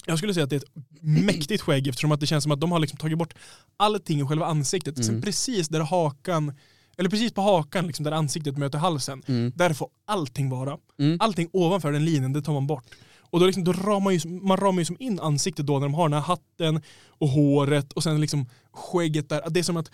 [0.06, 2.60] Jag skulle säga att det är ett mäktigt skägg eftersom att det känns som att
[2.62, 3.34] de har liksom tagit bort
[3.78, 4.96] allting i själva ansiktet.
[4.96, 5.04] Mm.
[5.04, 6.54] Sen precis där hakan,
[6.98, 9.52] eller precis på hakan liksom där ansiktet möter halsen, Mm.
[9.56, 10.78] där får allting vara.
[11.00, 11.18] Mm.
[11.22, 12.86] Allting ovanför den linjen, det tar man bort.
[13.30, 15.94] Och då, liksom, då ramar ju, man ramar ju som in ansiktet då när de
[15.94, 19.42] har den här hatten och håret och sen liksom skägget där.
[19.50, 19.92] Det är som att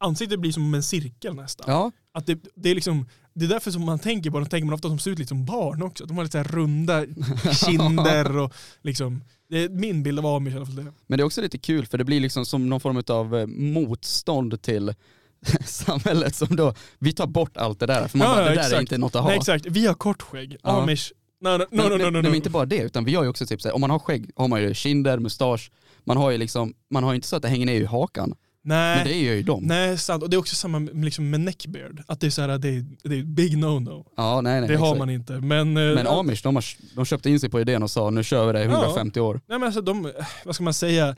[0.00, 1.64] ansiktet blir som en cirkel nästan.
[1.68, 4.66] Ja, Att det, det, är liksom, det är därför som man tänker på dem, tänker
[4.66, 6.06] man ofta att de ser ut lite som barn också.
[6.06, 7.04] De har lite så runda
[7.52, 10.76] kinder och liksom, det är min bild av amish i alla fall.
[10.76, 10.92] Det.
[11.06, 13.46] men det är också lite kul för det blir liksom som någon form av eh,
[13.46, 14.94] motstånd till
[15.64, 18.68] samhället som då, vi tar bort allt det där för man Ja, bara, ja, det
[18.68, 19.28] där är inte något att ha.
[19.28, 20.56] Nej exakt, vi har kort skägg.
[20.62, 20.82] Ja.
[20.82, 21.12] Amish,
[21.50, 23.46] no, no, no, no, no, men, nej, inte bara det, utan vi har ju också
[23.46, 25.70] typ så här, om man har skägg har man ju kinder, mustasch,
[26.04, 28.34] man har ju liksom, man har ju inte så att det hänger ner i hakan.
[28.66, 28.96] Nej.
[28.96, 29.64] Men det är ju de.
[29.64, 30.22] Nej, sant.
[30.22, 32.02] Och det är också samma med- liksom med neckbeard.
[32.06, 34.04] Att det är så här, det är, det är big no-no.
[34.16, 34.98] Ja, nej, nej, Det har exakt.
[34.98, 35.32] man inte.
[35.32, 36.64] Men, eh, Men amish, de, har,
[36.96, 39.40] de köpte in sig på idén och sa nu kör vi det i 150 år.
[39.48, 40.12] Nej men alltså de,
[40.44, 41.16] vad ska man säga?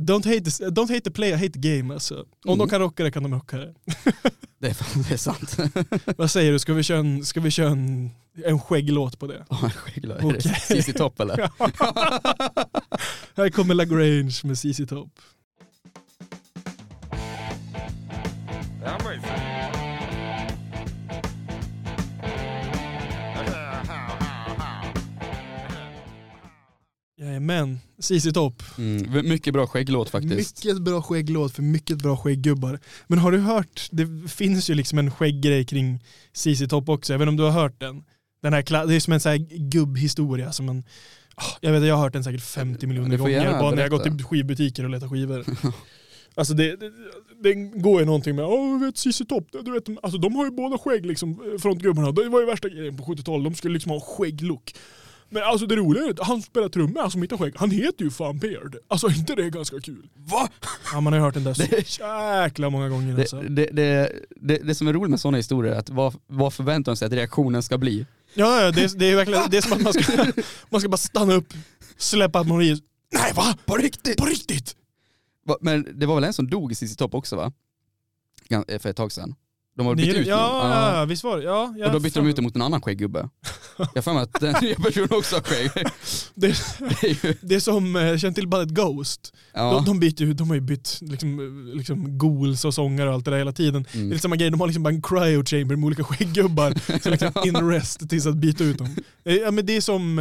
[0.00, 2.14] Don't hate, the, don't hate the player, hate the game alltså.
[2.14, 2.58] Om Mm.
[2.58, 3.74] de kan rocka det kan de rocka det.
[4.58, 5.56] Det är, fan- det är sant.
[6.18, 8.10] Vad säger du, ska vi köra en, ska vi köra en,
[8.44, 9.46] en skägglåt på det?
[9.50, 9.70] Ja.
[9.94, 10.40] Är Okej.
[10.42, 11.36] det CC Topp eller?
[13.36, 15.10] Här kommer LaGrange med CC Top.
[27.18, 28.62] Jajamän, CC Top.
[28.78, 30.64] Mm, mycket bra skägglåt faktiskt.
[30.64, 32.80] Mycket bra skägglåt för mycket bra skägggubbar.
[33.06, 36.00] Men har du hört, det finns ju liksom en skägggrej kring
[36.32, 38.04] CC Top också, även om du har hört den.
[38.46, 40.84] Den här, det är som en sån här gubbhistoria som man
[41.60, 44.16] Jag vet jag har hört den säkert 50 miljoner gånger bara när jag gått berätta.
[44.16, 45.44] till skivbutiker och letat skivor.
[46.38, 46.92] Alltså det, det,
[47.42, 50.50] det går ju någonting med, åh vet ZZ Top, du vet, alltså de har ju
[50.50, 52.12] båda skägg liksom, frontgubbarna.
[52.12, 54.72] Det var ju värsta grejen på 70-talet, de skulle liksom ha skägglook.
[55.28, 57.70] Men alltså det roliga är att han spelar trummor, han som inte har skägg, han
[57.70, 58.76] heter ju fan Beard.
[58.88, 60.08] Alltså inte det är ganska kul?
[60.14, 60.48] Va?
[60.92, 61.54] Ja man har ju hört den där
[61.84, 63.40] så jäkla många gånger alltså.
[63.40, 66.92] Det, det, det, det, som är roligt med sådana historier är att vad, vad förväntar
[66.92, 68.06] man sig att reaktionen ska bli?
[68.36, 70.26] Ja, ja det, är- det är verkligen, det är som att man ska,
[70.70, 71.54] man ska bara stanna upp,
[71.96, 72.80] släppa harmoni.
[73.12, 73.58] Nej va?
[73.64, 74.16] På riktigt?
[74.16, 74.76] På riktigt?
[75.46, 77.52] Va, Men det var väl en som dog i ZZ Top också va?
[78.68, 79.34] Eh, För ett tag sedan.
[79.76, 81.42] De har bytt Ni- ut ja, ja, ja, visst var det?
[81.44, 83.28] Ja, ja, Och då bytte de ut det mot en annan skägggubbe.
[83.94, 85.86] Jag har att den nya personen också har skägg.
[86.34, 86.56] Det,
[87.40, 89.32] Det är som, eh, känn till bandet Ghost.
[89.54, 89.72] ja.
[89.72, 91.40] De, de, byter de har ju bytt liksom,
[91.74, 93.82] liksom ghouls och sångare och allt det där hela tiden.
[93.82, 94.10] Det är Mm.
[94.10, 97.32] lite samma grej, de har liksom bara en cryo chamber med olika skägggubbar som liksom
[97.44, 98.96] in rest tills att byta ut dem.
[99.24, 100.18] Eh, Ja, men det är som,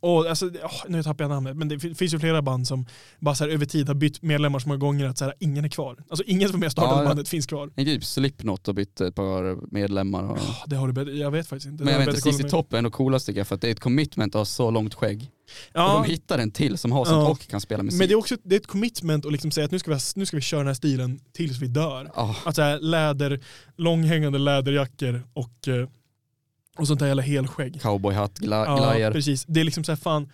[0.00, 0.50] åh, alltså,
[0.88, 2.86] nu tappar jag namnet, men det fin- finns ju flera band som
[3.18, 5.64] bara så här, över tid har bytt medlemmar så många gånger att så här, ingen
[5.64, 5.96] är kvar.
[6.10, 7.70] Alltså ingen som är med och startade Ja, bandet finns kvar.
[7.76, 10.22] En typ Slipknot och bytt ett par medlemmar.
[10.24, 10.38] Och...
[10.40, 11.84] Åh, Det har du bättre, jag vet faktiskt inte.
[11.84, 13.54] Men jag har vet inte, bättre ZZ koll Top är ändå coolast tycker jag för
[13.54, 15.22] att det är ett commitment att ha så långt skägg.
[15.22, 17.30] Och Ja, de hittar en till som har sånt Ja.
[17.30, 17.98] och kan spela musik.
[17.98, 19.98] men det är också det är ett commitment att liksom säga att nu ska, vi,
[20.16, 22.10] nu ska vi köra den här stilen tills vi dör.
[22.16, 23.40] Ja, Att så här, läder,
[23.76, 25.88] långhängande läderjackor och, eh,
[26.78, 27.80] och sånt där jävla helskägg.
[27.82, 29.12] cowboyhatt, gla- Ja, glajer.
[29.12, 29.44] precis.
[29.44, 30.32] Det är liksom så här, fan,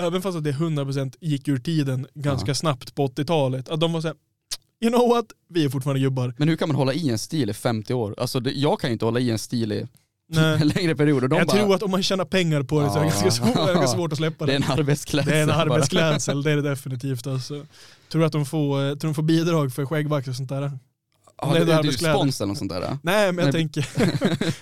[0.00, 2.54] även fast att det 100% gick ur tiden ganska Ja.
[2.54, 4.16] snabbt på 80-talet, att de var så här,
[4.80, 6.34] you know what, vi är fortfarande gubbar.
[6.38, 8.14] Men hur kan man hålla i en stil i 50 år?
[8.18, 9.86] Alltså det, jag kan ju inte hålla i en stil i
[10.32, 10.58] Nej.
[10.62, 11.22] en längre period.
[11.22, 13.06] Och de Jag bara, tror att om man tjänar pengar på det så är det
[13.08, 14.64] ganska svårt, ganska svårt att släppa det är det.
[14.66, 15.32] en arbetsklädsel.
[15.32, 17.26] Det är en arbetsklädsel, det är det definitivt.
[17.26, 17.66] Alltså.
[18.08, 20.78] Tror att de får, eh, tror de får bidrag för skäggvax och sånt där?
[21.42, 22.14] Är det, det är arbetskläder.
[22.14, 22.98] spons eller något sånt där.
[23.02, 23.62] Nej men jag Nej.
[23.62, 23.88] tänker,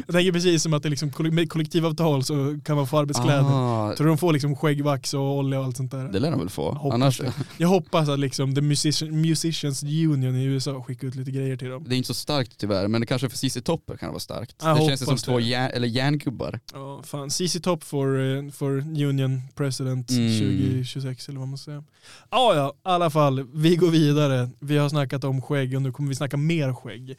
[0.06, 3.44] jag tänker precis som att det liksom, med kollektivavtal så kan man få arbetskläder.
[3.46, 6.08] Ah, Tror du de får liksom skäggvax och olja och allt sånt där?
[6.12, 6.70] det lär de väl få.
[6.72, 7.20] hoppas Annars.
[7.56, 11.68] Jag hoppas att liksom the Musician, Musicians Union i USA skickar ut lite grejer till
[11.68, 11.84] dem.
[11.88, 14.20] det är inte så starkt tyvärr, men det kanske för CC Topper kan det vara
[14.20, 14.54] starkt.
[14.62, 16.60] Jag det känns som två järn, eller järngubbar.
[16.74, 17.30] Ja, fan.
[17.30, 20.38] CC Top for, eh, for Union President Mm.
[20.38, 21.84] 2026 eller vad man säger.
[22.30, 23.46] Ja, ja, i alla fall.
[23.54, 24.50] Vi går vidare.
[24.60, 27.10] Vi har snackat om skägg och nu kommer vi snacka mer skägg.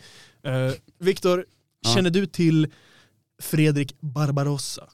[0.47, 1.45] Uh, Viktor,
[1.81, 1.89] Ja.
[1.95, 2.67] känner du till
[3.41, 4.89] Fredrik Barbarossa?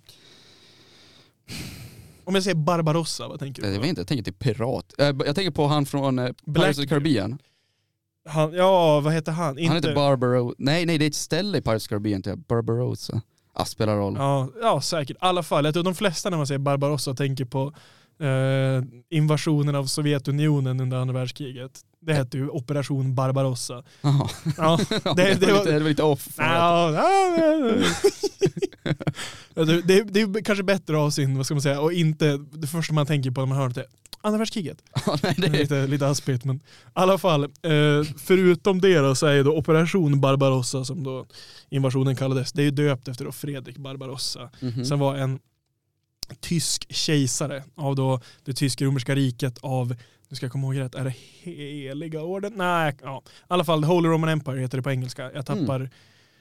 [2.23, 3.81] Om jag säger Barbarossa, vad tänker du Jag på?
[3.81, 4.93] vet inte, jag tänker till pirat.
[4.97, 7.37] Eh, Jag tänker på han från eh, Pirates of the Caribbean.
[8.29, 9.57] Han, ja, vad heter han?
[9.67, 10.55] Han heter Barbaro...
[10.57, 13.21] Nej, nej det är ett ställe i Pirates of the Caribbean, till Barbarossa.
[13.53, 14.15] Ah, spelar roll.
[14.17, 15.15] Ja, ja, säkert.
[15.15, 15.65] I alla fall.
[15.65, 17.73] Jag tror de flesta när man säger Barbarossa tänker på eh,
[19.09, 21.71] invasionen av Sovjetunionen under andra världskriget.
[22.01, 23.83] Det hette ju Operation Barbarossa.
[24.01, 24.29] Jaha.
[24.57, 26.27] Ja, det, det det, var lite, det var lite off.
[26.37, 26.91] ja,
[29.53, 32.37] det, det, det är kanske bättre att ha sin, vad ska man säga, och inte
[32.37, 33.85] det första man tänker på när man hör det.
[34.21, 34.77] Andra världskriget.
[35.05, 36.59] Ja, nej, Det är det, lite, lite aspigt men i
[36.93, 37.43] alla fall.
[37.43, 37.49] Eh,
[38.17, 41.25] förutom det då så är då Operation Barbarossa som då
[41.69, 42.53] invasionen kallades.
[42.53, 44.49] Det är ju döpt efter då Fredrik Barbarossa.
[44.61, 44.85] Mhm.
[44.85, 45.39] Som var en
[46.39, 49.95] tysk kejsare av då det tysk-romerska riket av,
[50.29, 52.53] nu ska jag komma ihåg rätt, är det heliga orden?
[52.55, 53.23] Nej, ja.
[53.25, 55.31] i alla fall The Holy Roman Empire heter det på engelska.
[55.33, 55.89] Jag tappar,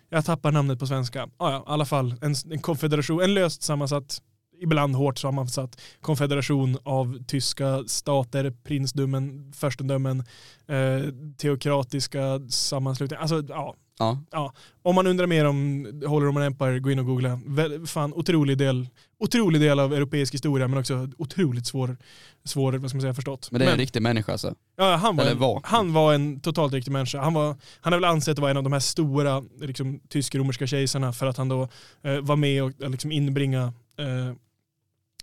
[0.08, 1.18] jag tappar namnet på svenska.
[1.18, 4.22] Ja, ja, i alla fall en, en konfederation, en löst sammansatt,
[4.64, 10.24] ibland hårt sammansatt konfederation av tyska stater, prinsdömen, furstendömen,
[10.68, 13.22] eh, teokratiska sammanslutningar.
[13.22, 14.52] Alltså, ja, ja.
[14.82, 17.40] om man undrar mer om Holy Roman Empire, gå in och googla.
[17.46, 21.96] Väl- Fan, otrolig del, otrolig del av europeisk historia men också otroligt svår,
[22.44, 23.48] svår vad ska man säga, förstått.
[23.50, 24.54] Men det är en riktig människa alltså.
[24.76, 25.60] ja, han, var eller en, var.
[25.64, 27.20] han var en totalt riktig människa.
[27.20, 30.66] Han, var, han är väl ansett att vara en av de här stora liksom, tysk-romerska
[30.66, 31.68] kejsarna för att han då
[32.02, 34.34] eh, var med och liksom, inbringa eh,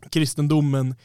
[0.10, 0.96] kristendomen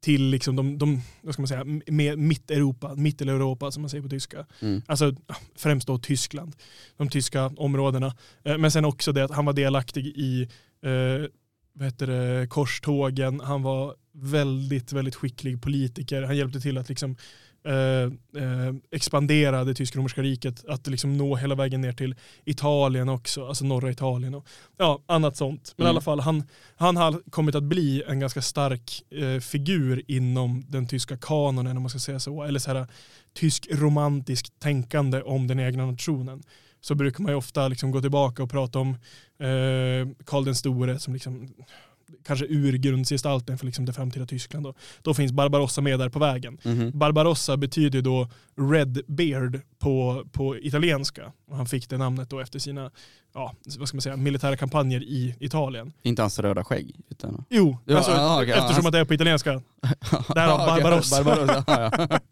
[0.00, 4.08] till liksom de, de vad ska man säga, med Mitt-Europa, Mitteleuropa som man säger på
[4.08, 4.46] tyska.
[4.60, 4.82] Mm.
[4.86, 5.14] Alltså
[5.56, 6.56] främst då Tyskland,
[6.96, 8.14] de tyska områdena.
[8.44, 10.42] Eh, Men sen också det att han var delaktig i
[10.82, 11.28] eh,
[11.72, 13.40] vad heter det, korstågen.
[13.40, 16.22] Han var väldigt, väldigt skicklig politiker.
[16.22, 17.16] Han hjälpte till att liksom,
[17.64, 20.64] eh, eh, expandera det tysk-romerska riket.
[20.68, 24.34] Att liksom nå hela vägen ner till Italien också, alltså norra Italien.
[24.34, 24.46] Och,
[24.76, 25.74] ja, annat sånt.
[25.76, 25.90] Men i Mm.
[25.90, 26.44] alla fall, han,
[26.76, 31.82] han har kommit att bli en ganska stark eh, figur inom den tyska kanonen, om
[31.82, 32.42] man ska säga så.
[32.42, 32.86] Eller så här,
[33.34, 36.42] tysk romantiskt tänkande om den egna nationen
[36.80, 38.88] så brukar man ju ofta liksom gå tillbaka och prata om
[39.38, 41.54] eh, Karl den store som liksom
[42.24, 44.64] kanske urgrundsgestalten för liksom det framtida Tyskland.
[44.66, 46.58] Då, då finns Barbarossa med där på vägen.
[46.64, 46.90] Mhm.
[46.98, 48.28] Barbarossa betyder då
[48.72, 51.32] Red Beard på, på italienska.
[51.48, 52.90] Och han fick det namnet då efter sina
[53.34, 55.92] ja, vad ska man säga, militära kampanjer i Italien.
[56.02, 56.96] Inte hans röda skägg.
[57.10, 57.44] Utan...
[57.50, 59.52] Jo, Ja, alltså, ja, ja, eftersom han- att det är på italienska.
[60.34, 61.24] Därav Barbarossa.
[61.24, 61.64] Barbarossa.
[61.66, 62.18] Ja, ja.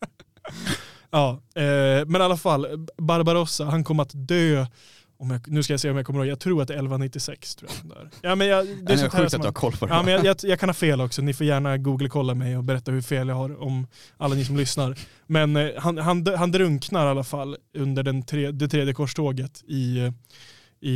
[1.13, 4.67] Ja, eh, men i alla fall, Barbarossa, han kom att dö,
[5.29, 7.55] jag, nu ska jag se om jag kommer ihåg, jag tror att det är 1196.
[7.57, 8.11] Tror jag, där.
[8.23, 9.93] Ja, men jag, det Det är är sjukt att du har koll på det.
[9.95, 12.65] ja, men jag, jag, jag kan ha fel också, ni får gärna google-kolla mig och
[12.65, 14.99] berätta hur fel jag har om alla ni som lyssnar.
[15.27, 19.63] Men eh, han, han, han drunknar i alla fall under den tre, det tredje korståget
[19.69, 20.13] i, eh,
[20.81, 20.91] i,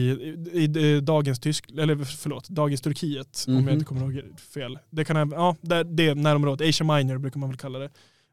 [0.52, 3.64] i, i dagens Tysk, eller förlåt, dagens Turkiet om Mhm.
[3.68, 4.22] jag inte kommer ihåg
[4.54, 4.78] fel.
[4.90, 7.90] Det kan jag, ja, det, det närområdet, Asia Minor brukar man väl kalla det.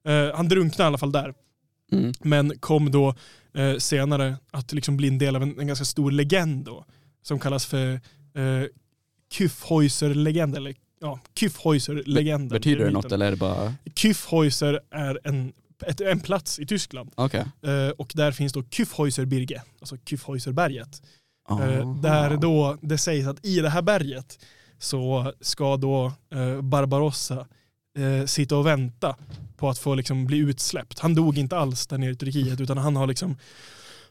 [0.08, 1.34] Eh, han drunknar i alla fall där.
[1.92, 2.12] Mm.
[2.22, 3.16] Men kom då
[3.54, 6.86] eh, senare att liksom bli en del av en, en ganska stor legend då,
[7.22, 7.94] som kallas för
[8.36, 8.68] eh,
[9.34, 10.56] Kyffhäuser-legend.
[10.56, 12.50] Eller, ja, Kyffhäuser-legenden.
[12.50, 13.74] Betyder det något eller är det bara...
[13.96, 15.54] Kyffhäuser är en,
[15.86, 17.12] ett, en plats i Tyskland.
[17.16, 17.46] Okej.
[17.62, 21.02] Eh, och där finns då Kyffhäuserbirge, alltså Kyffhäuserberget.
[21.50, 21.66] Aha.
[22.02, 24.40] där då det sägs att i det här berget
[24.80, 27.48] så ska då eh, Barbarossa
[27.98, 29.16] eh, sitta och vänta
[29.62, 31.00] på att få liksom bli utsläppt.
[31.00, 33.38] Han dog inte alls där nere i Turkiet utan han har liksom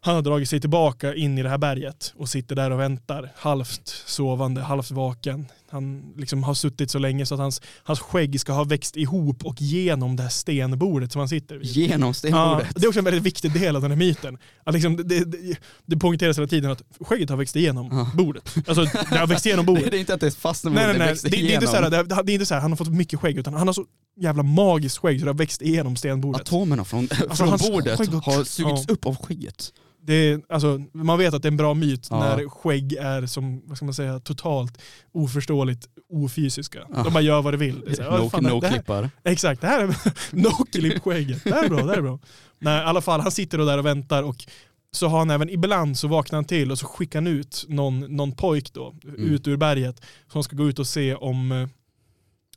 [0.03, 3.33] han har dragit sig tillbaka in i det här berget och sitter där och väntar,
[3.37, 5.47] halvt sovande, halvt vaken.
[5.71, 9.45] Han liksom har suttit så länge så att hans, hans skägg ska ha växt ihop
[9.45, 11.67] och genom det här stenbordet som han sitter vid.
[11.67, 12.69] Genom Ja, stenbordet.
[12.75, 14.39] det är också en väldigt viktig del av den här myten.
[14.65, 15.57] Att liksom, det, det,
[15.87, 18.11] det poängteras hela tiden att skägget har växt igenom Ja.
[18.15, 18.55] bordet.
[18.67, 19.95] Alltså det har växt igenom Det bordet.
[19.95, 21.15] är inte att det fastnar Nej, nej, det nej.
[21.23, 22.09] Det, det, är inte så här, igenom.
[22.09, 23.85] det, det är inte så här han har fått mycket skägg utan han har så
[24.21, 26.41] jävla magiskt skägg så det har växt igenom stenbordet.
[26.41, 28.93] Atomerna från, Alltså, från bordet har sugits ja.
[28.95, 29.73] upp av skägget.
[30.03, 32.19] Det är, alltså, man vet att det är en bra myt Ja.
[32.21, 34.79] när skägg är som, vad ska man säga, totalt
[35.13, 36.79] oförståeligt ofysiska.
[36.95, 37.03] Ja.
[37.03, 37.81] De bara gör vad de vill.
[37.81, 39.11] Det är så här, "Vad No, fan, no det här- klippar.
[39.25, 39.89] Exakt, det här är
[40.37, 41.45] no-clip-skägget.
[41.45, 42.19] Det här är bra, det här är bra.
[42.59, 44.45] Nej, i alla fall, han sitter då där och väntar och
[44.93, 48.01] så har han även, ibland så vaknar han till och så skickar han ut någon,
[48.01, 49.21] någon pojk då, Mm.
[49.21, 51.69] ut ur berget, som ska gå ut och se om, eh,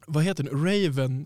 [0.08, 1.26] vad heter det, Raven,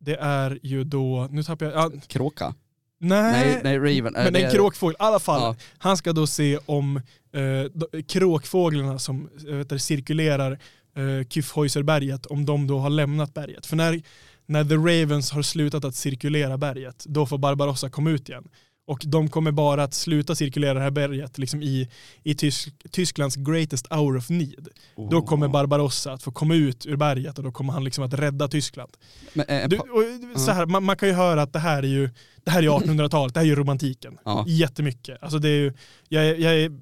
[0.00, 2.54] det är ju då, nu tappar jag, ja, Kråka?
[3.02, 4.16] Nej, Nej, nej Raven.
[4.16, 5.40] äh, men det en kråkfågel, i alla fall.
[5.40, 5.56] Ja.
[5.78, 6.96] Han ska då se om
[7.32, 10.52] eh, kråkfåglarna som eh, du, cirkulerar
[10.96, 13.66] eh, Kyffhäuserberget, om de då har lämnat berget.
[13.66, 14.02] För när,
[14.46, 18.44] när The Ravens har slutat att cirkulera berget, då får Barbarossa komma ut igen.
[18.86, 21.88] Och de kommer bara att sluta cirkulera det här berget liksom i,
[22.22, 24.68] i Tysk, Tysklands greatest hour of need.
[25.10, 28.14] Då kommer Barbarossa att få komma ut ur berget och då kommer han liksom att
[28.14, 28.92] rädda Tyskland.
[29.34, 31.86] Men, äh, Du, och, så här, man, man kan ju höra att det här är
[31.86, 32.10] ju
[32.44, 34.18] det här är 1800-talet, det här är ju romantiken.
[34.24, 34.44] Ja.
[34.48, 35.22] Jättemycket.
[35.22, 35.72] Alltså det är ju,
[36.08, 36.80] jag, är- jag, är,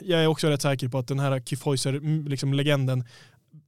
[0.00, 3.04] jag är också rätt säker på att den här Kyffhäuser-legenden liksom, legenden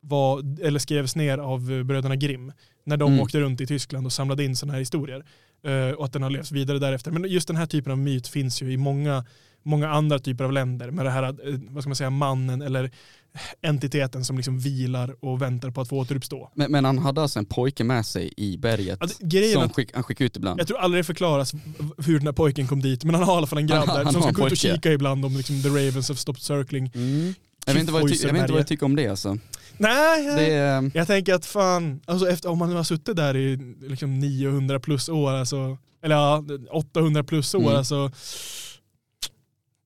[0.00, 2.52] var, eller skrevs ner av eh, bröderna Grimm
[2.86, 3.20] när de Mm.
[3.24, 5.24] åkte runt i Tyskland och samlade in sådana här historier.
[5.66, 7.10] Eh, och att den har levt vidare därefter.
[7.10, 9.24] Men just den här typen av myt finns ju i många,
[9.62, 12.90] många andra typer av länder med det här, eh, vad ska man säga, mannen eller
[13.62, 16.50] entiteten som liksom vilar och väntar på att få återuppstå.
[16.54, 19.90] men, men han hade alltså en pojke med sig i berget Ja, som att- skick,
[19.94, 20.60] han skickade ut ibland.
[20.60, 21.52] Jag tror aldrig det förklaras
[21.98, 24.04] hur den här pojken kom dit, men han har i alla fall en grabb där
[24.12, 26.90] som ska gå ut och kika ibland om liksom, the Ravens have stopped circling.
[26.94, 27.34] Mm.
[27.66, 29.38] Jag, vet inte vad jag, ty- jag vet inte vad jag tycker om det alltså.
[29.78, 33.36] Nej, Det är, jag tänker att fan, alltså efter, om man nu har suttit där
[33.36, 37.76] i liksom 900 plus år, alltså, eller ja, 800 plus år, Mm.
[37.76, 38.10] alltså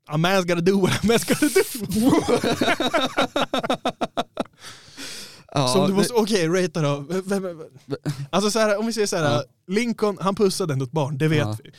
[0.09, 1.47] A man's gotta do what a man's gotta
[2.01, 2.11] do.
[5.55, 7.05] ja, Som du det- måste, okej, ratea då.
[7.25, 7.63] Vem, vem,
[8.31, 9.43] alltså så här, om vi säger så här, Ja.
[9.69, 11.57] Lincoln, han pussade ändå ett barn, det vet Ja.
[11.65, 11.71] vi.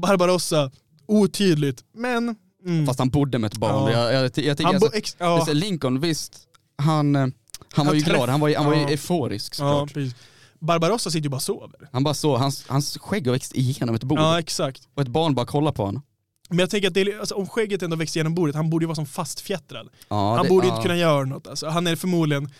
[0.00, 0.70] Barbarossa,
[1.06, 2.36] otydligt, men...
[2.66, 2.86] Mm.
[2.86, 3.92] Fast han bodde med ett barn.
[3.92, 4.12] Ja.
[4.12, 6.38] Jag, jag, jag, han alltså, bo, ex, det ja, Lincoln, visst,
[6.78, 7.26] han, eh,
[7.72, 8.88] han var ju glad, han var, ju- han var ju Ja.
[8.88, 9.94] euforisk ja, såklart.
[9.94, 10.14] precis.
[10.60, 11.88] Barbarossa sitter ju bara och sover.
[11.92, 14.18] Han bara så, hans, hans skägg har växt igenom ett bord.
[14.18, 14.88] Ja, exakt.
[14.94, 16.02] Och ett barn bara kollar på honom.
[16.48, 18.86] Men jag tänker att är- alltså, om skägget ändå växer genom bordet, han borde ju
[18.86, 19.88] vara som fastfjättrad.
[20.08, 20.72] Ja, han det- borde ja.
[20.72, 21.46] inte kunna göra något.
[21.46, 22.50] Alltså, han är förmodligen...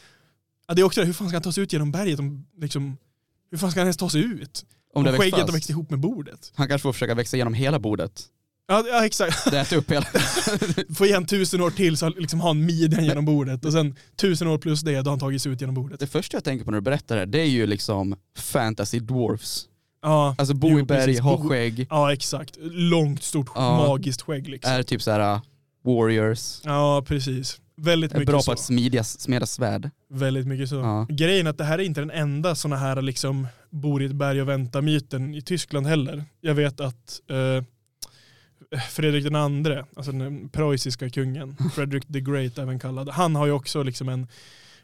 [0.69, 2.19] Ja, det är också hur fan ska han ta sig ut genom berget?
[2.19, 2.97] Om, liksom,
[3.51, 4.65] hur fan ska han ens ta sig ut?
[4.95, 6.53] Om växt skägget har växt ihop med bordet.
[6.55, 8.25] Han kanske får försöka växa igenom hela bordet.
[8.71, 9.51] Ja, ja exakt.
[9.51, 10.07] Det äter upp hela...
[10.95, 14.49] Få igen tusen år till så liksom har han midjan genom bordet och sen tusen
[14.49, 16.01] år plus det, då har han tagit sig ut genom bordet.
[16.01, 19.67] Det första jag tänker på när du berättar det, det är ju liksom fantasy dwarfs.
[20.03, 22.57] Ja, Alltså bo i berg, ha skägg, ja exakt.
[22.61, 23.77] Långt, stort, Ja.
[23.77, 24.73] magiskt skägg liksom.
[24.73, 25.41] är typ såhär uh,
[25.85, 27.61] warriors, Ja, precis.
[27.77, 28.47] Väldigt är mycket bra så.
[28.47, 28.61] på att
[29.21, 29.91] smeda svärd.
[30.11, 30.75] Väldigt mycket så.
[30.75, 31.07] Ja.
[31.09, 34.13] Grejen är att det här är inte den enda såna här liksom bor i ett
[34.13, 36.25] berg och väntar myten i Tyskland heller.
[36.41, 37.65] Jag vet att eh,
[38.91, 43.53] Fredrik den andre, alltså den preussiska kungen, Fredrik the Great även kallad, han har ju
[43.53, 44.27] också liksom en,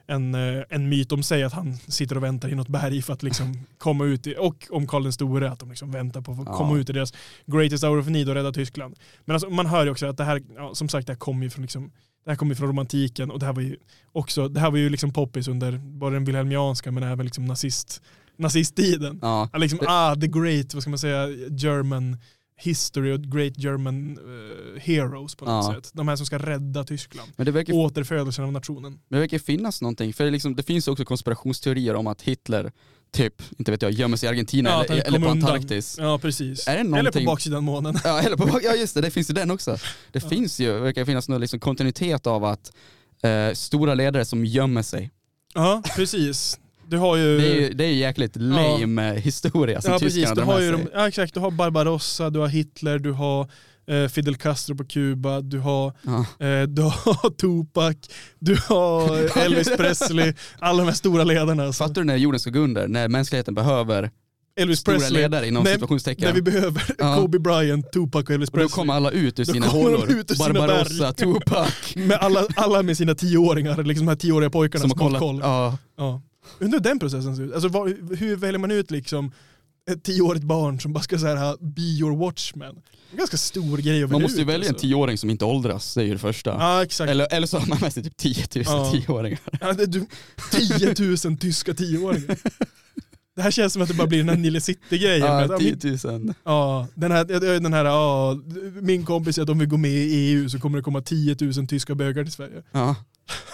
[0.07, 3.13] en, eh, en myt om sig att han sitter och väntar i något berg för
[3.13, 6.31] att liksom komma ut i, och om Karl den store att de liksom väntar på
[6.31, 6.53] att få Ja.
[6.57, 7.13] komma ut i deras
[7.47, 8.97] greatest hour of need och rädda Tyskland.
[9.25, 11.45] Men alltså, man hör ju också att det här, ja, som sagt, det här kommer
[11.45, 11.91] ju från liksom
[12.25, 13.77] det här kommer ju från romantiken och det här var ju
[14.13, 18.03] också, det här var ju liksom poppis under både den wilhelmianska men även liksom nazist,
[18.37, 19.19] nazisttiden.
[19.23, 19.51] Ja.
[19.55, 22.17] Liksom, ah, the great, vad ska man säga, German
[22.59, 25.75] history och great German eh, heroes på något Ja.
[25.75, 25.91] sätt.
[25.95, 27.31] De här som ska rädda Tyskland.
[27.37, 28.93] Men det verkar, Återfödelsen av nationen.
[28.93, 32.73] men det verkar finnas någonting, för det, liksom, det finns också konspirationsteorier om att Hitler,
[33.13, 35.51] typ, inte vet jag, gömmer sig i Argentina Ja, eller, eller på undan.
[35.51, 35.97] Antarktis.
[36.01, 36.65] Ja, precis.
[36.65, 37.99] Det Eller på någonting- baksidan månen.
[38.05, 39.77] Ja, eller på, ja just det, det finns ju den också.
[40.13, 42.73] Det finns ju, verkar finnas någon liksom kontinuitet av att
[43.23, 45.11] eh, stora ledare som gömmer sig.
[45.55, 46.59] Ja, precis.
[46.89, 47.39] Du har ju...
[47.39, 50.39] Det är ju det är ju jäkligt lame eh, historia som ja, tyskarna precis.
[50.39, 51.35] Du har ju de, ja, exakt.
[51.35, 53.49] Du har Barbarossa, du har Hitler, du har
[53.91, 56.47] eh, Fidel Castro på Kuba, du har, Ja.
[56.47, 57.97] eh, du har Tupac,
[58.39, 61.73] du har Elvis Presley, alla de här stora ledarna.
[61.73, 61.85] Så.
[61.85, 64.11] Fattar du när jorden ska gå under, när mänskligheten behöver
[64.61, 66.25] Elvis stora Presley, ledare inom situationstecken?
[66.29, 67.17] när vi behöver Ja.
[67.17, 68.75] Kobe Bryant, Tupac och Elvis och då Presley.
[68.77, 70.11] kommer alla ut ur sina hålor.
[70.11, 71.15] ut ur sina Barbarossa, berg.
[71.15, 71.69] Tupac.
[71.97, 75.19] med alla, alla med sina tioåringar, liksom de här tioåriga pojkarna som som, har har
[75.19, 75.21] kollat.
[75.21, 75.41] koll.
[75.51, 75.79] Ja.
[75.97, 76.23] Ja.
[76.59, 77.53] Undrar hur den processen ser ut.
[77.53, 79.33] Alltså, vad, hur väljer man ut liksom
[79.91, 82.77] ett tioårigt barn som bara ska säga be your watchman?
[83.11, 84.87] En ganska stor grej att Man måste ju välja en alltså.
[84.87, 86.51] tioåring som inte åldras, det är ju det första.
[86.51, 87.11] Ja exakt.
[87.11, 88.93] Eller, eller så har man med sig typ 10 000 Ja.
[88.93, 89.39] tioåringar.
[89.61, 90.07] Ja, det, du,
[90.53, 92.37] 10 000 tyska tioåringar.
[93.37, 95.27] Det här känns som att det bara blir den här Nile City-grejen.
[95.27, 96.35] Ja, Att, ja, min, 10 000.
[96.45, 97.25] ja, den här,
[97.61, 98.39] den här ja,
[98.81, 101.37] min kompis säger att om vi går med i EU så kommer det komma 10
[101.41, 102.63] 000 tyska bögar till Sverige.
[102.73, 102.97] Ja.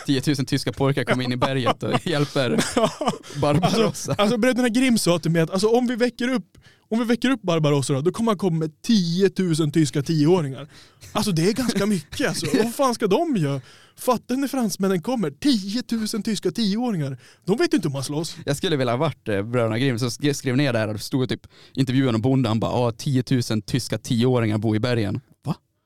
[0.07, 2.65] 10 000 tyska pojkar kommer in i berget och hjälper
[3.41, 3.87] Barbarossa.
[3.87, 6.59] Alltså, alltså bröderna Grimm sa till mig att alltså, om vi väcker upp
[6.93, 10.69] om vi väcker upp Barbarossa då, då kommer han komma med 10 000 tyska tioåringar.
[11.13, 12.47] Alltså det är ganska mycket alltså.
[12.63, 13.61] Vad fan ska de göra?
[13.97, 15.31] Fattar när fransmännen kommer?
[15.31, 15.83] 10
[16.15, 17.19] 000 tyska tioåringar.
[17.45, 18.37] De vet inte hur man slåss.
[18.47, 21.29] Jag skulle vilja ha varit eh, bröderna Grimm som skrev, ner det här det stod
[21.29, 25.21] typ intervjuade någon bonde han bara ah, 10 000 tyska tioåringar bor i bergen.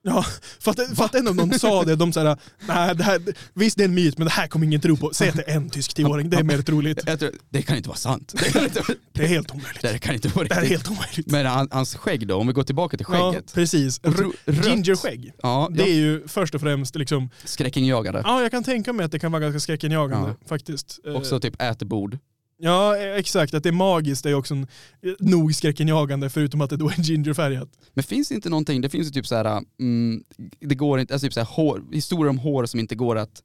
[0.08, 0.24] Ja,
[0.60, 2.36] fatta, fatta ändå om någon sa det, de såhär,
[2.68, 3.20] nej det här,
[3.54, 5.10] visst det är en myt men det här kommer ingen tro på.
[5.14, 7.06] Säg att det är en tysk tioåring, det är mer troligt.
[7.18, 8.34] Tror, det kan inte vara sant.
[8.38, 9.82] Det kan inte, Det är helt omöjligt.
[9.82, 10.86] det kan inte vara Det här är riktigt.
[10.88, 11.30] helt omöjligt.
[11.30, 13.54] Men han, hans skägg då, om vi går tillbaka till Ja, skägget.
[13.54, 14.00] precis.
[14.00, 14.66] Otro- rött.
[14.66, 15.32] Gingerskägg.
[15.42, 18.20] Ja, Det är ju först och främst liksom, skräckinjagande.
[18.24, 20.98] ja jag kan tänka mig att det kan vara ganska skräckinjagande faktiskt.
[21.06, 22.18] Eh, Också typ äter bord.
[22.58, 24.66] Ja eh, exakt, att det är magiskt är också en,
[25.02, 27.68] eh, nog skräckinjagande förutom att det då är gingerfärgat.
[27.94, 30.24] Men finns det inte någonting, det finns ju typ så här, mm,
[30.60, 33.42] det går inte, alltså typ så här, hår, historier om hår som inte går att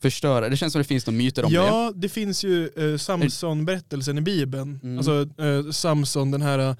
[0.00, 0.48] förstöra.
[0.48, 1.56] Det känns som det finns några myter om det.
[1.56, 4.80] Ja, det finns ju eh, Samson-berättelsen i Bibeln.
[4.82, 4.98] Mm.
[4.98, 6.76] Alltså eh, Samson, den här eh,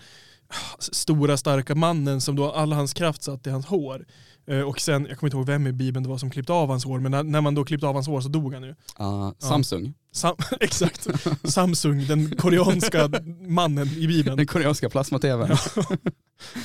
[0.79, 4.07] stora starka mannen som då all hans kraft satt i hans hår.
[4.47, 6.69] Eh, och sen, jag kommer inte ihåg vem i Bibeln det var som klippte av
[6.69, 8.75] hans hår, men när, när man då klippte av hans hår så dog han ju.
[8.99, 11.07] Ja, Samsung, Sam, exakt,
[11.44, 13.11] Samsung, den koreanska
[13.48, 14.37] mannen i Bibeln.
[14.37, 15.57] den koreanska plasma-tvn.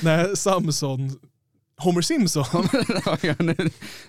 [0.02, 1.10] Nej, Samson,
[1.78, 2.44] Homer Simpson.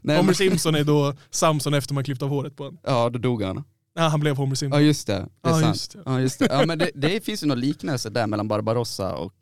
[0.03, 2.79] ja, Homer Simpson är då Samson efter man klippt av håret på honom.
[2.84, 3.63] ja, då dog han.
[3.95, 4.86] Ja, han blev Homer Ja Simpson.
[4.86, 5.75] just det, det är Ja, sant.
[5.75, 5.99] just det.
[6.05, 6.47] Ja, just det.
[6.51, 9.34] Ja, men det, det finns ju någon liknelse där mellan Barbarossa och,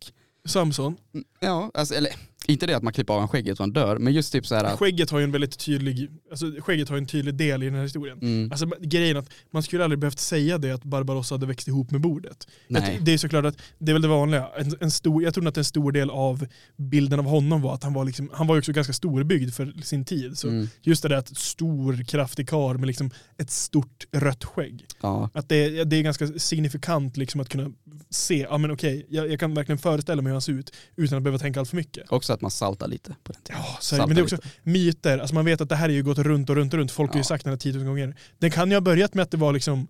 [0.45, 0.95] Samson.
[1.39, 2.11] ja, alltså, eller
[2.47, 4.55] inte det att man klipper av en skägget och han dör, men just typ så
[4.55, 7.63] här att, Skägget har ju en väldigt tydlig, alltså skägget har ju en tydlig del
[7.63, 8.19] i den här historien.
[8.21, 11.91] mm, Alltså grejen att man skulle aldrig behövt säga det att Barbarossa hade växt ihop
[11.91, 12.47] med bordet.
[12.67, 12.97] nej.
[12.99, 14.49] Att Det är såklart att det är väl det vanliga.
[14.57, 16.45] En, en stor, jag tror att en stor del av
[16.77, 19.73] bilden av honom var att han var, liksom, han var ju också ganska storbyggd för
[19.83, 20.37] sin tid.
[20.37, 24.85] Så Mm, just det där att stor kraftig karl med liksom ett stort rött skägg.
[25.01, 25.29] ja.
[25.33, 27.71] Att det, det är ganska signifikant liksom att kunna
[28.09, 31.17] se, ja men okej, jag, jag kan verkligen föreställa mig hur han ser ut utan
[31.17, 32.11] att behöva tänka allt för mycket.
[32.11, 33.61] Också att man saltar lite på den tiden.
[33.65, 34.47] Ja, Saltar men det är också lite.
[34.63, 36.91] myter, alltså man vet att det här är ju gått runt och runt och runt,
[36.91, 37.23] folk har ju Ja.
[37.23, 38.15] sagt den här 10 000 gånger.
[38.39, 39.87] Den kan ju ha börjat med att det var liksom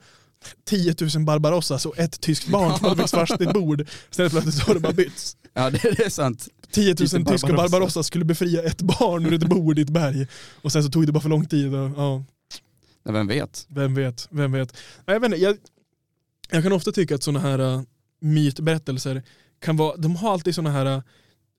[0.66, 3.88] 10 000 Barbarossas och ett tyskt barn som hade växt fast i ett bord.
[4.12, 5.38] Sen plötsligt så har det bara bytts.
[5.56, 6.48] Ja det, det är sant.
[6.72, 7.72] 10 000 Tusen tyska Barbarossa.
[7.72, 10.28] Barbarossas skulle befria ett barn ur ett bord i ett berg.
[10.62, 11.76] Och sen så tog det bara för lång tid.
[11.76, 12.24] Och, ja,
[13.04, 13.66] Men vem vet?
[13.70, 14.78] vem vet, vem vet.
[15.06, 15.58] Jag, vet inte, jag,
[16.50, 17.82] jag kan ofta tycka att sådana här uh,
[18.22, 19.24] mytberättelser
[19.62, 21.02] kan vara, de har alltid sådana här uh,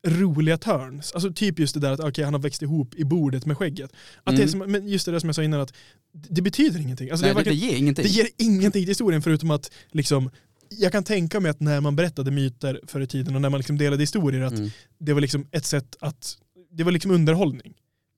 [0.05, 1.13] roliga turns.
[1.13, 3.91] Alltså typ just det där att okej, han har växt ihop i bordet med skägget.
[4.25, 4.49] Att det Mm.
[4.49, 5.75] som, men just det där som jag sa innan att
[6.13, 7.11] det betyder ingenting.
[7.11, 8.03] Alltså, nej, det, det, det ger ingenting.
[8.05, 10.31] det ger ingenting till historien förutom att liksom,
[10.69, 13.59] jag kan tänka mig att när man berättade myter förr i tiden och när man
[13.59, 14.71] liksom delade historier att Mm.
[14.99, 16.39] det var liksom ett sätt att,
[16.73, 17.73] det var liksom underhållning.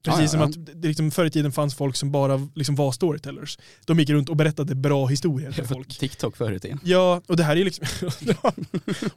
[0.07, 0.71] Precis Ja, ja, som ja.
[0.73, 3.59] att det liksom förr i tiden fanns folk som bara liksom var storytellers.
[3.85, 5.99] De gick runt och berättade bra historier för folk.
[5.99, 6.81] TikTok förr i tiden.
[6.85, 7.87] Ja, och det här är liksom...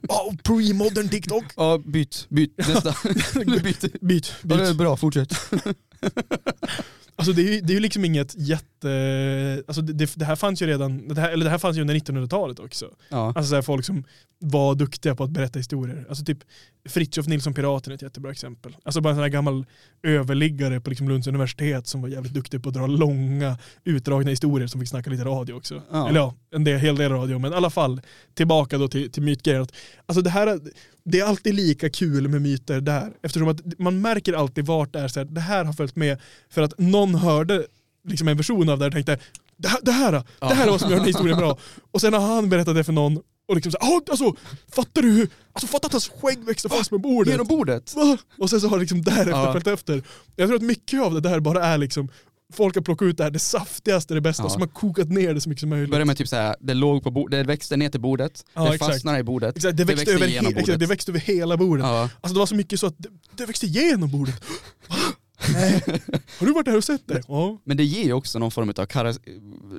[0.08, 1.44] oh, pre-modern TikTok!
[1.56, 2.94] Ja, byt, byt, nästa.
[3.62, 4.00] byt.
[4.00, 4.76] Byt, Ja, det är byt.
[4.76, 5.34] bra, fortsätt.
[7.20, 9.62] Alltså det är ju det är ju liksom inget jätte...
[9.66, 11.94] Alltså det, det, här fanns ju redan, det här, eller det här fanns ju under
[11.94, 12.90] 1900-talet också.
[13.08, 13.26] Ja.
[13.26, 14.04] Alltså så här folk som
[14.38, 16.06] var duktiga på att berätta historier.
[16.08, 16.38] Alltså typ
[16.88, 18.76] Fritiof Nilsson Piraten är ett jättebra exempel.
[18.82, 19.66] Alltså bara en sån här gammal
[20.02, 24.66] överliggare på liksom Lunds universitet som var jävligt duktig på att dra långa utdragna historier
[24.66, 25.82] som fick snacka lite radio också.
[25.90, 26.08] Ja.
[26.08, 27.38] Eller ja, en del, hel del radio.
[27.38, 28.00] Men i alla fall
[28.34, 29.66] tillbaka då till, till mytgrejen.
[30.06, 30.60] Alltså det, här,
[31.10, 33.12] det är alltid lika kul med myter där.
[33.22, 36.18] Eftersom att man märker alltid vart det är så här, det här har följt med
[36.50, 37.66] för att någon hörde
[38.08, 39.18] liksom en version av det och tänkte
[39.56, 41.58] det här, det här, det här är vad som gör den här historien bra.
[41.90, 44.34] Och sen har han berättat det för någon och liksom så här, "Ah, alltså,
[44.72, 47.30] fattar du hur, alltså fattar att hans skägg växte fast med bordet?
[47.32, 47.94] Genom bordet?
[48.38, 49.52] Och sen så har liksom därefter Ja.
[49.52, 50.02] följt efter.
[50.36, 52.08] Jag tror att mycket av det där bara är liksom
[52.52, 54.48] Folk har plockat ut det här, det saftigaste, det bästa, Ja.
[54.50, 55.90] som har kokat ner det så mycket som möjligt.
[55.90, 58.74] Börjar med typ såhär, det låg på bordet, det växte ner till bordet, Ja, det
[58.74, 58.92] exakt.
[58.92, 60.80] fastnade i bordet, Exakt, det, växte över, igenom he- exakt, bordet.
[60.80, 61.84] det växte över hela bordet.
[61.86, 62.02] Ja.
[62.20, 64.42] Alltså det var så mycket så att det, det växte igenom bordet.
[65.52, 65.82] Nej.
[66.38, 67.22] Har du varit där och sett det?
[67.28, 67.60] Ja.
[67.64, 69.14] Men det ger ju också någon form av kar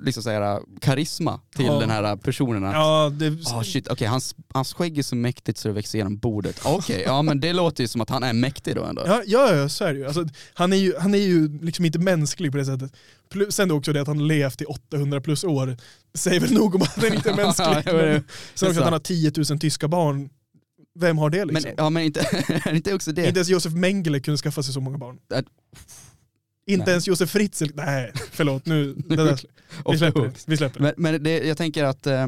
[0.05, 1.79] liksom här, karisma till Ja.
[1.79, 2.63] den här personen.
[2.65, 5.97] Att, Ja, det, Ah shit, okej hans, hans skägg är så mäktigt så det växer
[5.97, 6.61] genom bordet.
[6.65, 9.03] Okej, ja men det låter ju som att han är mäktig då ändå.
[9.05, 10.05] Ja, ja, ja så är det ju.
[10.05, 10.93] Alltså, han är ju.
[10.99, 12.93] Han är ju liksom inte mänsklig på det sättet.
[13.31, 15.77] Plus, sen också det att han levt i 800 plus år
[16.13, 17.93] säger väl nog om att han inte är mänsklig.
[17.93, 19.03] Men, sen också att han har sant.
[19.03, 20.29] 10 000 tyska barn.
[20.99, 21.63] Vem har det liksom?
[21.69, 23.27] Men, ja men inte, inte också det?
[23.27, 25.19] Inte ens Josef Mengele kunde skaffa sig så många barn.
[25.33, 25.37] Äh,
[26.67, 26.91] Inte nej.
[26.91, 29.39] ens Josef Fritzl, nej förlåt nu, det där,
[29.91, 30.31] vi släpper det.
[30.47, 30.83] Vi släpper det.
[30.83, 32.27] Men, men det, jag tänker att eh,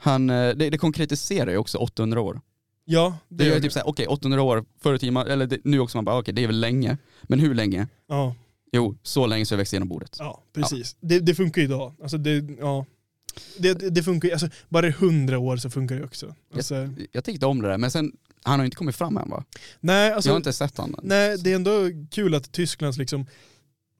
[0.00, 2.40] han, eh, det, det konkretiserar ju också 800 år.
[2.84, 5.58] Ja, Det, det gör ju typ såhär, okej 800 år förr i tiden, eller det,
[5.64, 6.98] nu också man bara okej det är väl länge.
[7.22, 7.88] Men hur länge?
[8.08, 8.34] Ja,
[8.72, 10.16] Jo, så länge så det växer genom bordet.
[10.18, 10.96] ja precis.
[11.00, 11.94] Det, det funkar ju idag.
[12.02, 12.86] Alltså det, ja.
[13.58, 16.34] Det, det, det funkar ju, alltså, bara i 100 år så funkar det också.
[16.54, 18.12] Alltså, Jag tyckte om det där, men sen,
[18.42, 19.44] han har ju inte kommit fram än va?
[19.80, 20.94] nej, jag alltså, har inte sett han.
[21.02, 23.26] nej, det är ändå kul att Tysklands liksom,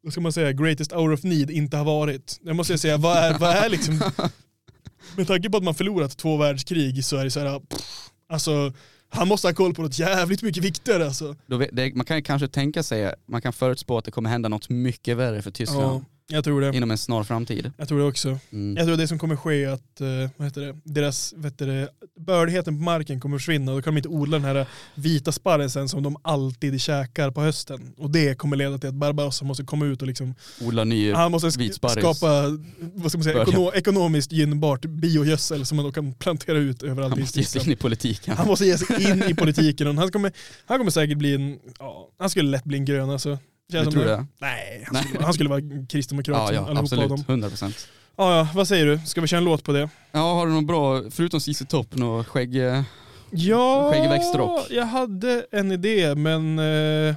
[0.03, 2.41] vad ska man säga, greatest hour of need inte har varit.
[2.43, 3.95] Jag måste säga, vad är, vad är liksom,
[5.17, 8.73] med tanke på att man förlorat två världskrig så är det så här, pff, alltså
[9.09, 11.37] han måste ha koll på något jävligt mycket viktigare alltså.
[11.47, 14.69] Vet, det, man kan kanske tänka sig, man kan förutspå att det kommer hända något
[14.69, 16.77] mycket värre för Tyskland Ja, jag tror det.
[16.77, 17.73] inom en snar framtid.
[17.77, 18.39] Jag tror det också.
[18.51, 18.77] Mm.
[18.77, 20.07] Jag tror det som kommer ske är att eh,
[20.37, 21.89] vad heter det, deras vad heter det,
[22.21, 25.89] bördigheten på marken kommer försvinna och då kan de inte odla den här vita sparrisen
[25.89, 27.95] som de alltid käkar på hösten.
[27.97, 31.33] Och det kommer leda till att Barbarossa måste komma ut och liksom, Odla ny han
[31.33, 31.99] måste vit sparris.
[31.99, 36.83] skapa vad ska man säga, ekono ekonomiskt gynnbart biogödsel som man då kan plantera ut
[36.83, 38.37] överallt Han i måste ge sig in i politiken.
[38.37, 40.33] Han måste ge sig in i politiken och han kommer,
[40.67, 43.39] han kommer säkert bli en, ja, han skulle lätt bli en grön alltså.
[43.73, 44.27] Känns som tror det?
[44.41, 47.09] Nej, han skulle, han skulle vara kristdemokrat Ja, ja absolut.
[47.09, 47.25] dem.
[47.29, 47.89] 100 procent.
[48.17, 48.99] Ja, ja, vad säger du?
[49.07, 49.89] Ska vi köra en låt på det?
[50.13, 52.57] Ja, har du något bra, förutom CC Topp, något skägg?
[52.57, 52.83] eh,
[53.31, 54.67] Ja, Skäggig växtrock.
[54.71, 57.15] jag hade en idé men eh,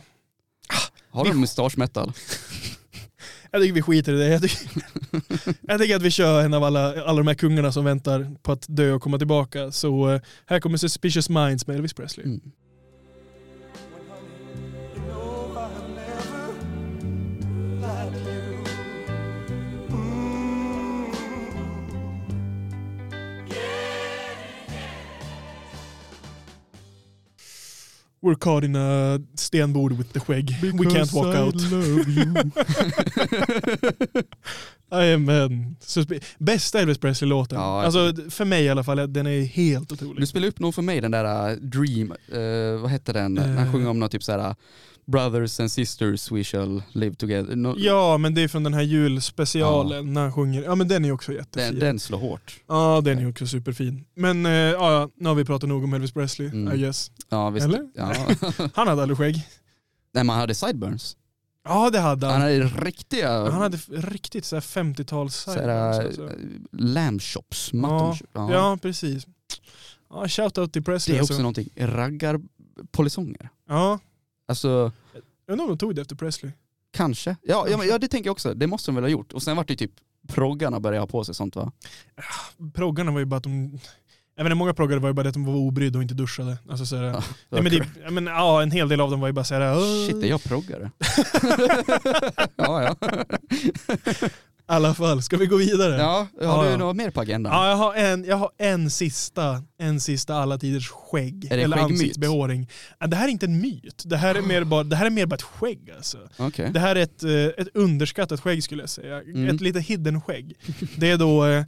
[1.11, 2.11] Har du mustasch metal?
[3.51, 4.27] jag tycker vi skiter i det.
[4.27, 4.81] Jag tycker,
[5.67, 8.51] jag tycker att vi kör en av alla, alla de här kungarna som väntar på
[8.51, 9.71] att dö och komma tillbaka.
[9.71, 12.25] Så eh, här kommer Suspicious Minds med Elvis Presley.
[12.25, 12.41] Mm.
[28.21, 30.55] We're caught in a stenbord with the skägg.
[30.61, 31.55] We can't walk out.
[34.91, 35.75] Jajamän.
[35.81, 37.59] Suspe- Bästa Elvis Presley-låten.
[37.59, 40.21] Ja, alltså, för mig i alla fall, den är helt otrolig.
[40.21, 43.33] Du spelade upp någon för mig, den där uh, Dream, uh, vad hette den?
[43.33, 44.55] När han sjunger om något typ såhär
[45.11, 47.55] Brothers and sisters we shall live together.
[47.55, 50.63] No, Ja, men det är från den här julspecialen när han sjunger.
[50.63, 51.71] Ja, men den är också jättefin.
[51.71, 52.59] den, den slår hårt.
[52.67, 54.05] Ja, den är också superfin.
[54.15, 56.75] Men eh, ja, ja, nu har vi pratat nog om Elvis Presley, Mm.
[56.75, 57.11] I guess.
[57.29, 57.65] Ja, visst.
[57.65, 57.81] Eller?
[57.95, 58.13] Ja.
[58.73, 59.47] Han hade aldrig skägg.
[60.13, 61.17] Nej man hade sideburns.
[61.63, 62.33] Ja, det hade han.
[62.33, 66.39] Han hade riktiga Han hade riktigt så här 50-tals såhär, sideburns, uh, alltså.
[66.71, 68.51] lamb chops, mutton ja, ja.
[68.51, 68.77] Ja.
[68.81, 69.27] precis.
[70.09, 71.13] Ja, shoutout till Presley.
[71.15, 71.41] Det är också alltså.
[71.41, 73.49] någonting, raggarpolisonger.
[73.69, 73.99] Ja,
[74.47, 74.91] Alltså
[75.45, 76.51] jag undrar om de tog det efter Presley.
[76.93, 77.35] kanske.
[77.41, 79.33] Ja, ja, ja det tänker jag också, det måste de väl ha gjort.
[79.33, 79.91] Och sen vart det typ
[80.27, 81.71] proggarna började ha på sig sånt va?
[82.73, 83.79] Proggarna var ju bara att de...
[84.35, 86.13] Jag vet inte, många proggare var ju bara det att de var obrydda och inte
[86.13, 86.57] duschade.
[86.69, 89.33] Alltså, så Ja, nej, men det, men, ja, en hel del av dem var ju
[89.33, 90.07] bara såhär...
[90.07, 90.91] Shit, är jag proggare?
[92.55, 92.95] ja, ja.
[94.69, 95.97] I alla fall, ska vi gå vidare?
[95.97, 96.77] Ja, har Ja, du ja.
[96.77, 97.53] något mer på agendan?
[97.53, 101.47] Ja, jag har en, jag har en sista, en sista alla tiders skägg.
[101.51, 102.69] Är det eller ansiktsbehåring.
[102.99, 104.03] Ja, Det här är inte en myt.
[104.05, 106.17] Det här är mer bara, det här är mer bara ett skägg alltså.
[106.37, 106.69] Okej.
[106.73, 109.21] Det här är ett, eh, ett underskattat skägg skulle jag säga.
[109.21, 109.55] Mm.
[109.55, 110.53] Ett lite hidden skägg.
[110.97, 111.63] Det är då eh,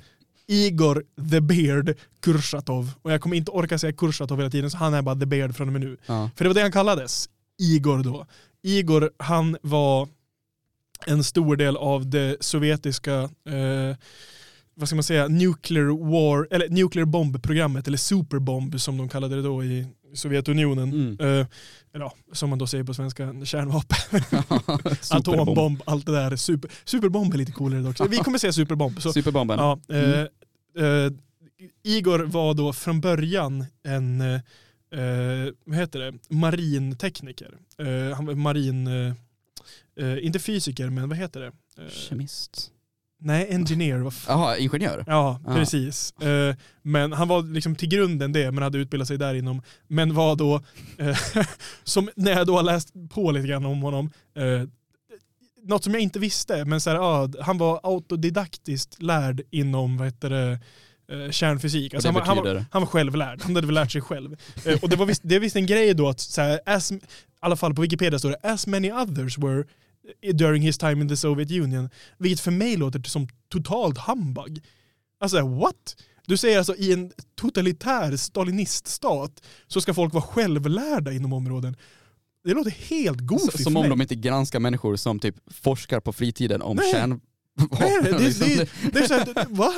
[0.47, 2.91] Igor the Beard Kurchatov.
[3.01, 5.55] Och jag kommer inte orka säga Kurchatov hela tiden så han är bara the Beard
[5.55, 5.97] från och med nu.
[6.05, 6.29] Ja.
[6.35, 7.29] För det var det han kallades.
[7.61, 8.25] Igor då.
[8.63, 10.07] Igor, han var
[11.05, 13.13] en stor del av det sovjetiska
[13.49, 13.95] eh,
[14.75, 19.41] vad ska man säga, nuclear war, eller nuclear bomb-programmet, eller superbomb som de kallade det
[19.41, 20.89] då i Sovjetunionen.
[20.93, 21.39] Mm.
[21.41, 21.47] Eh,
[21.91, 24.21] ja, som man då säger på svenska, kärnvapen,
[25.11, 26.35] atombomb, allt det där.
[26.35, 28.07] Super, superbomb är lite coolare också.
[28.07, 29.01] Vi kommer säga superbomb.
[29.01, 29.59] Så, Superbomben.
[29.59, 30.25] ja, eh,
[30.77, 31.05] Mm.
[31.05, 31.11] eh,
[31.83, 34.33] Igor var då från början en eh,
[34.99, 36.13] eh, vad heter det?
[36.29, 37.57] marintekniker.
[38.15, 38.87] Han var marin,
[39.99, 41.47] eh, inte fysiker, men vad heter det?
[41.83, 42.71] Eh, Kemist.
[43.21, 44.13] nej, engineer.
[44.27, 45.03] Jaha, ingenjör?
[45.07, 45.53] Ja, Ah.
[45.55, 46.11] precis.
[46.21, 49.61] Eh, men han var liksom till grunden det, men hade utbildat sig där inom.
[49.87, 50.61] Men var då,
[50.97, 51.17] eh,
[51.83, 54.63] som när jag då har läst på lite grann om honom, eh,
[55.63, 60.07] något som jag inte visste, men så här, ja, han var autodidaktiskt lärd inom vad
[60.07, 60.59] heter det,
[61.11, 61.93] eh, kärnfysik.
[61.93, 64.35] Alltså han, var- han, var, han var självlärd, han hade väl lärt sig själv.
[64.81, 66.99] Och det var visst, det är visst en grej då att, så här, as, i
[67.39, 69.63] alla fall på Wikipedia står det “as many others were
[70.33, 74.63] during his time in the Soviet Union”, vilket för mig låter som totalt humbug.
[75.19, 75.95] Alltså what?
[76.27, 81.75] Du säger alltså i en totalitär staliniststat så ska folk vara självlärda inom områden.
[82.43, 83.89] Det låter helt goofy Som för om mig.
[83.89, 86.91] de inte granskar människor som typ forskar på fritiden om Nej.
[86.91, 87.27] kärnvapen.
[87.79, 88.47] Nej, det, liksom.
[88.47, 89.73] det, det är så här, va?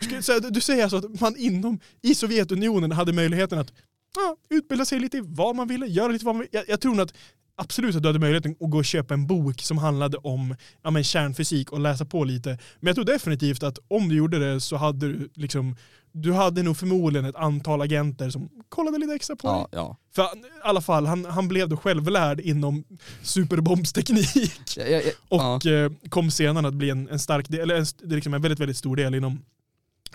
[0.00, 3.72] Ska- så här, Du säger alltså att man inom, i Sovjetunionen hade möjligheten att
[4.16, 6.58] ja, utbilda sig lite i vad man ville, göra lite vad man ville.
[6.58, 7.14] Jag, jag tror nog att
[7.56, 10.90] absolut att du hade möjligheten att gå och köpa en bok som handlade om ja,
[10.90, 12.48] men kärnfysik och läsa på lite.
[12.80, 15.76] Men jag tror definitivt att om du gjorde det så hade du liksom
[16.16, 19.56] du hade nog förmodligen ett antal agenter som kollade lite extra på dig.
[19.56, 19.96] Ja, ja.
[20.14, 20.26] För i
[20.62, 22.84] alla fall, han, han blev då självlärd inom
[23.22, 24.76] superbombsteknik.
[24.76, 25.00] Ja, ja,
[25.30, 25.54] ja.
[25.54, 28.60] Och eh, kom senare att bli en, en stark del, eller en, liksom en väldigt,
[28.60, 29.44] väldigt stor del inom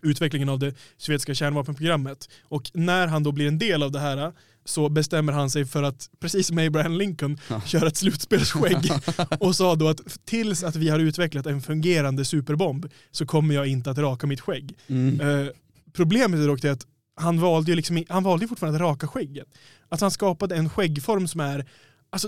[0.01, 2.29] utvecklingen av det sovjetiska kärnvapenprogrammet.
[2.43, 4.33] Och när han då blir en del av det här
[4.66, 7.62] så bestämmer han sig för att, precis som Abraham Lincoln, Ja.
[7.62, 8.91] köra ett slutspelsskägg
[9.39, 13.68] och sa då att tills att vi har utvecklat en fungerande superbomb så kommer jag
[13.68, 14.78] inte att raka mitt skägg.
[14.88, 15.22] Mm.
[15.22, 15.47] Eh,
[15.93, 16.86] problemet är dock det att
[17.16, 19.47] han valde ju liksom, han valde fortfarande att raka skägget.
[19.89, 21.66] Att han skapade en skäggform som är,
[22.10, 22.28] alltså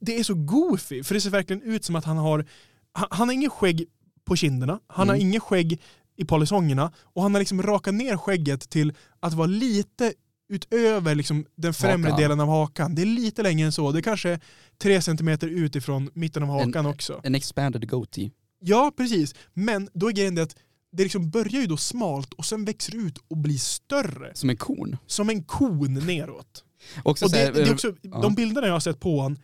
[0.00, 2.46] det är så goofy, för det ser verkligen ut som att han har,
[2.92, 3.84] han, han har ingen skägg
[4.24, 5.28] på kinderna, han har Mm.
[5.28, 5.80] ingen skägg
[6.16, 10.12] i polisongerna och han har liksom rakat ner skägget till att vara lite
[10.52, 12.22] utöver liksom den främre Hakan.
[12.22, 12.94] delen av hakan.
[12.94, 14.40] Det är lite längre än så, det är kanske
[14.78, 17.20] tre centimeter utifrån mitten av hakan också.
[17.24, 18.30] En expanded goatee.
[18.60, 19.34] Ja, precis.
[19.54, 20.56] Men då är grejen det att
[20.92, 24.34] det liksom börjar ju då smalt och sen växer ut och blir större.
[24.34, 24.96] Som en kon.
[25.06, 26.64] Som en kon neråt.
[27.02, 28.20] Också Och det, här, det är också, ja.
[28.20, 29.38] De bilderna jag har sett på honom,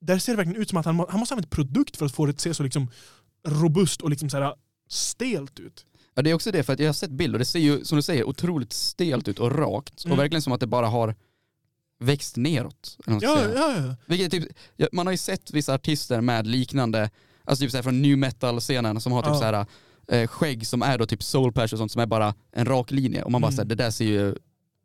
[0.00, 2.12] där ser det verkligen ut som att han, han måste ha använt produkt för att
[2.12, 2.88] få det att se så liksom
[3.48, 4.54] robust och liksom så här
[4.88, 5.86] stelt ut.
[6.14, 7.96] Ja det är också det, för att jag har sett bilder, det ser ju som
[7.96, 10.04] du säger otroligt stelt ut och rakt.
[10.04, 10.12] Mm.
[10.12, 11.14] Och verkligen som att det bara har
[11.98, 12.98] växt neråt.
[13.06, 14.44] Ja, ja, typ,
[14.76, 17.10] ja, man har ju sett vissa artister med liknande,
[17.44, 19.38] alltså typ så här från new metal-scenen som har typ Ja.
[19.38, 19.66] så här
[20.08, 22.90] eh, skägg som är då typ soul patch och sånt som är bara en rak
[22.90, 23.22] linje.
[23.22, 23.56] Och man bara Mm.
[23.56, 24.34] säger det där ser ju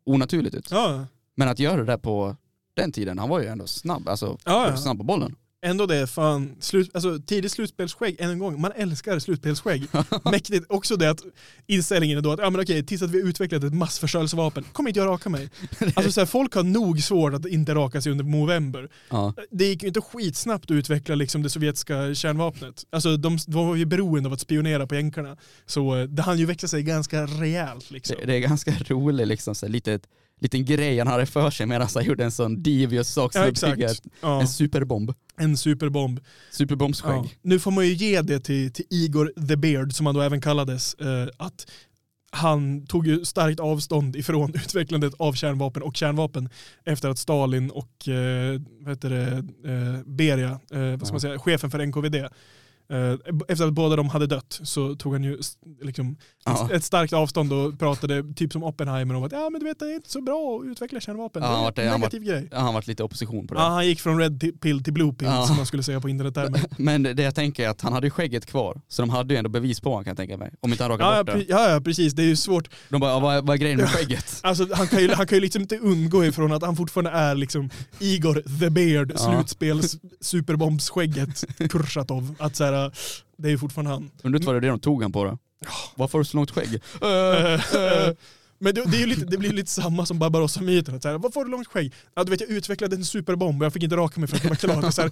[0.06, 0.70] onaturligt ut.
[0.70, 1.06] ja.
[1.34, 2.36] Men att göra det där på
[2.74, 4.76] den tiden, han var ju ändå snabb, alltså Ja, ja.
[4.76, 5.34] snabb på bollen.
[5.62, 9.86] Ändå det, fan, slut, alltså, tidigt slutspelsskägg, än en gång, man älskar slutspelsskägg.
[10.24, 10.66] Mäktigt.
[10.68, 11.20] Också det att
[11.66, 14.90] inställningen är då att, ja men okej, tills att vi har utvecklat ett massförstörelsevapen, kommer
[14.90, 15.50] inte jag raka mig.
[15.94, 18.88] Alltså så här, folk har nog svårt att inte raka sig under november.
[19.10, 19.34] Ja.
[19.50, 22.84] Det gick ju inte skitsnabbt att utveckla liksom det sovjetiska kärnvapnet.
[22.90, 25.36] Alltså de, de var ju beroende av att spionera på jänkarna.
[25.66, 28.16] Så eh, det hann ju växa sig ganska rejält liksom.
[28.20, 30.02] Det, det är ganska roligt liksom, så här, litet,
[30.40, 33.48] liten grej han hade för sig medan han gjorde en sån devious sak som Ja,
[33.48, 35.12] ett- Ja, en superbomb.
[35.36, 36.20] en superbomb.
[36.50, 37.12] Superbombsskägg.
[37.24, 37.24] Ja.
[37.42, 40.40] Nu får man ju ge det till, till Igor the Beard, som han då även
[40.40, 41.66] kallades, eh, att
[42.30, 46.48] han tog ju starkt avstånd ifrån utvecklandet av kärnvapen och kärnvapen
[46.84, 49.26] efter att Stalin och eh, vad heter det,
[49.72, 52.28] eh, Beria, eh, vad ska man säga, chefen för NKVD,
[53.48, 55.38] efter att båda de hade dött så tog han ju
[55.82, 56.68] liksom, Ja.
[56.72, 59.84] ett starkt avstånd och pratade typ som Oppenheimer om att ja men du vet det
[59.84, 61.42] är inte så bra att utveckla kärnvapen.
[61.42, 62.48] Ja, det är vart det- en han negativ grej.
[62.52, 63.60] Ja, han varit lite opposition på det.
[63.60, 65.46] Ja, han gick från red pill till blue pill Ja.
[65.46, 66.60] som man skulle säga på internettermer.
[66.82, 69.38] Men det jag tänker är att han hade ju skägget kvar, så de hade ju
[69.38, 70.52] ändå bevis på honom kan jag tänka mig.
[70.60, 71.44] Om inte han rakade Ja, bort det.
[71.48, 72.12] ja, ja, precis.
[72.12, 72.68] Det är ju svårt.
[72.88, 74.40] De bara, vad, är- vad är grejen med skägget?
[74.42, 77.34] Alltså, han, kan ju, han kan ju liksom inte undgå ifrån att han fortfarande är
[77.34, 82.34] liksom Igor the Beard, slutspels superbombsskägget Kurchatov.
[82.38, 82.77] Att så här,
[83.36, 84.10] det är ju fortfarande han.
[84.22, 85.38] Undrar vad det är det de tog han på då?
[85.94, 86.74] Varför har du så långt skägg?
[87.02, 88.14] Eh,
[88.60, 90.94] Men det, det, är ju lite, det blir lite samma som Barbarossa-myten.
[90.94, 91.92] Varför har du långt skägg?
[92.14, 94.42] Ja, du vet, jag utvecklade en superbomb och jag fick inte raka mig för att
[94.42, 94.84] det var klart.
[94.84, 95.10] Och Så här,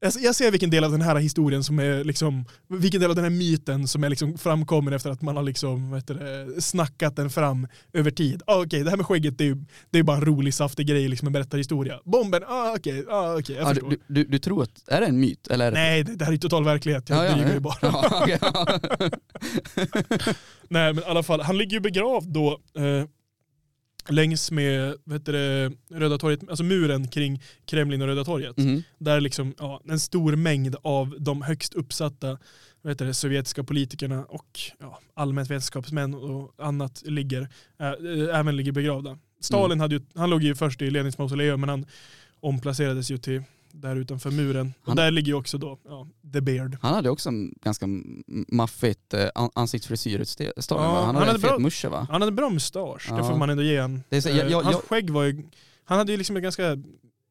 [0.00, 3.24] jag, ser vilken del av den här historien som är liksom, vilken del av den
[3.24, 7.30] här myten som är liksom framkommen efter att man har liksom, heter det, snackat den
[7.30, 8.42] fram över tid.
[8.46, 9.56] Ah, okej, det här med skägget det är ju
[9.90, 12.00] det är bara en rolig saftig grej, liksom en berättarhistoria.
[12.04, 13.90] Bomben, ah, okej, ah, okej, jag Ja, förstår.
[13.90, 15.46] du, du, du tror att, är det en myt?
[15.48, 15.76] Eller är det...
[15.78, 17.08] Nej, det, det här är total verklighet.
[17.08, 17.52] Jag Ja, ja, ja.
[17.54, 17.74] ju bara.
[17.82, 18.66] Ja, okej, ja.
[20.68, 22.82] Nej, men i alla fall, han ligger ju begravd då eh,
[24.08, 28.56] längs med heter det, Röda torget, alltså muren kring Kremlin och Röda torget.
[28.56, 28.82] Mhm.
[28.98, 32.38] Där liksom, ja, en stor mängd av de högst uppsatta
[32.88, 37.48] heter det, sovjetiska politikerna och ja, allmänt vetenskapsmän och annat ligger,
[37.80, 39.18] äh, även ligger begravda.
[39.40, 39.80] Stalin Mm.
[39.80, 41.86] hade ju, han låg ju först i Lenins mausoleum men han
[42.40, 43.42] omplacerades ju till
[43.80, 44.74] där utanför muren.
[44.80, 46.76] Och Han- där ligger ju också då ja, The Beard.
[46.82, 47.86] Han hade också en ganska
[48.48, 50.84] maffigt eh, an- ansiktsfrisyr, Stalin, Ja, va?
[50.96, 52.06] Han han hade hade en musche va?
[52.10, 53.24] Han hade bra mustasch, det Ja.
[53.24, 54.02] får man ändå ge han.
[54.08, 55.42] Det är så- jag- Eh, jag- Hans jag- skägg var ju,
[55.84, 56.76] han hade ju liksom ett ganska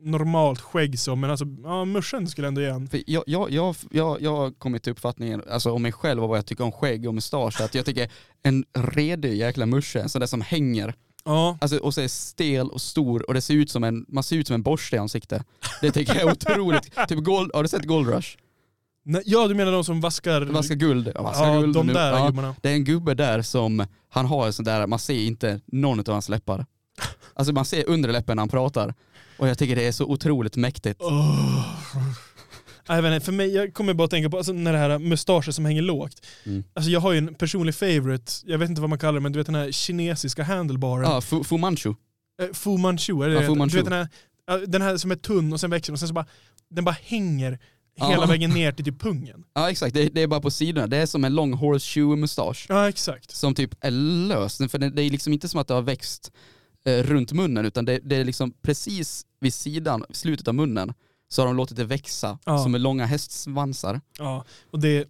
[0.01, 2.87] normalt skägg så, men alltså, ja, muschen skulle ändå ge.
[2.91, 6.29] För jag, jag, jag, jag, jag har kommit till uppfattningen alltså om mig själv och
[6.29, 8.11] vad jag tycker om skägg och mustasch, att jag tycker
[8.43, 10.93] en redig jäkla musche, en sån där som hänger,
[11.25, 14.23] Ja, alltså, och så är stel och stor och det ser ut som en, man
[14.23, 15.43] ser ut som en borste i ansiktet.
[15.81, 16.91] Det tycker jag är otroligt.
[17.07, 18.37] Typ gold, har du sett Gold Rush?
[19.05, 21.11] Nej, ja du menar de som vaskar, Vaska guld.
[21.15, 21.93] Ja, vaska ja, guld de nu.
[21.93, 22.25] där Ja.
[22.27, 22.55] gubbarna.
[22.61, 25.99] Det är en gubbe där som, han har en sån där, man ser inte någon
[25.99, 26.65] av hans läppar.
[27.33, 28.93] Alltså man ser under läppen när han pratar.
[29.37, 31.01] Och jag tycker det är så otroligt mäktigt.
[31.01, 31.65] Oh.
[32.95, 34.99] Jag, vet inte, för mig, jag kommer bara att tänka på alltså, när det här
[34.99, 36.25] mustaschen som hänger lågt.
[36.45, 36.63] Mm.
[36.73, 39.31] Alltså, jag har ju en personlig favorite, jag vet inte vad man kallar det, men
[39.31, 41.11] du vet den här kinesiska handlebaren.
[41.11, 41.93] Ja, Fu, Fu Manchu.
[42.41, 43.55] Eh, Fu Manchu, är det det Fu?
[43.55, 43.77] Manchu.
[43.77, 44.07] Du vet den
[44.49, 46.25] här, den här som är tunn och sen växer och sen så bara,
[46.69, 47.59] den bara hänger
[48.07, 49.43] hela vägen ner till typ pungen.
[49.53, 50.87] Ja exakt, det, det är bara på sidorna.
[50.87, 52.65] Det är som en lång horseshoe-mustasch.
[52.69, 53.31] Ja exakt.
[53.31, 54.57] Som typ är lös.
[54.57, 56.31] För det, det är liksom inte som att det har växt
[56.85, 60.93] eh, runt munnen utan det, det är liksom precis vid sidan, slutet av munnen,
[61.29, 62.63] så har de låtit det växa Ja.
[62.63, 64.01] som med långa hästsvansar.
[64.17, 65.07] Ja, och det,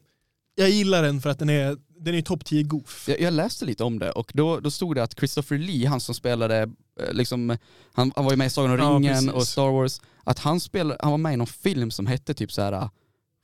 [0.56, 3.06] jag gillar den för att den är, den är topp 10 goof.
[3.08, 6.00] Jag, jag läste lite om det och då, då stod det att Christopher Lee, han
[6.00, 6.58] som spelade,
[7.00, 7.58] eh, liksom,
[7.94, 9.32] han, han var ju med i Sagan om Ja, ringen precis.
[9.32, 12.52] och Star Wars, att han, spelade, han var med i någon film som hette typ
[12.52, 12.90] så här uh,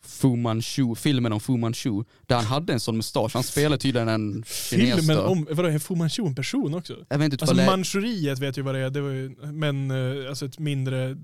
[0.06, 3.34] Fu Manchu, filmen om Fu Manchu, där han hade en sån mustasch.
[3.34, 5.24] Han spelade tydligen en kines Filmen då.
[5.24, 6.96] om, vadå, är Fu Manchu en person också?
[7.10, 9.92] Jag vet inte Alltså det Manchuriet vet ju vad det är, det var ju, men
[9.92, 11.18] eh, alltså ett mindre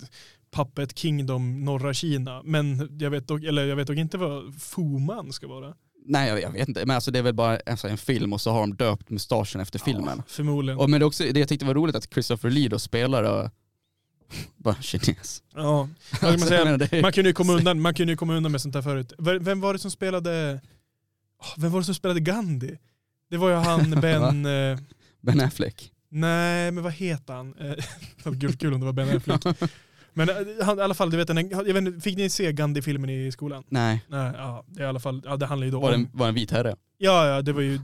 [0.52, 2.42] Puppet Kingdom norra Kina.
[2.44, 5.74] Men jag vet dock, eller jag vet dock inte vad Fuman ska vara.
[6.06, 8.42] Nej jag, jag vet inte, men alltså det är väl bara alltså, en film och
[8.42, 10.18] så har de döpt mustaschen efter filmen.
[10.18, 10.80] Ja, förmodligen.
[10.80, 13.50] Och, men det, också, det jag tyckte var roligt att Christopher Lee då spelar och,
[14.58, 15.44] bara kines.
[15.56, 15.62] ja.
[15.82, 15.96] Man,
[16.32, 16.64] Alltså, säga?
[16.66, 19.14] menar, man kunde ju komma undan, man kunde ju komma undan med sånt här förut.
[19.18, 20.62] Vem var det som spelade,
[21.58, 22.78] vem var det som spelade Gandhi?
[23.30, 24.80] Det var ju han Ben, eh,
[25.22, 25.92] Ben Affleck.
[26.10, 27.54] nej men vad heter han?
[27.60, 29.42] Eh, det hade varit kul om det var Ben Affleck.
[30.14, 32.52] Men eh, han, i alla fall, du vet, den, jag vet, inte, fick ni se
[32.52, 33.64] Gandhi-filmen i skolan?
[33.70, 36.04] Nej, Nej, ja, det, är i alla fall, ja, det handlar ju då var om...
[36.04, 36.76] det var en vit herre.
[37.04, 37.80] Ja, ja, det var ju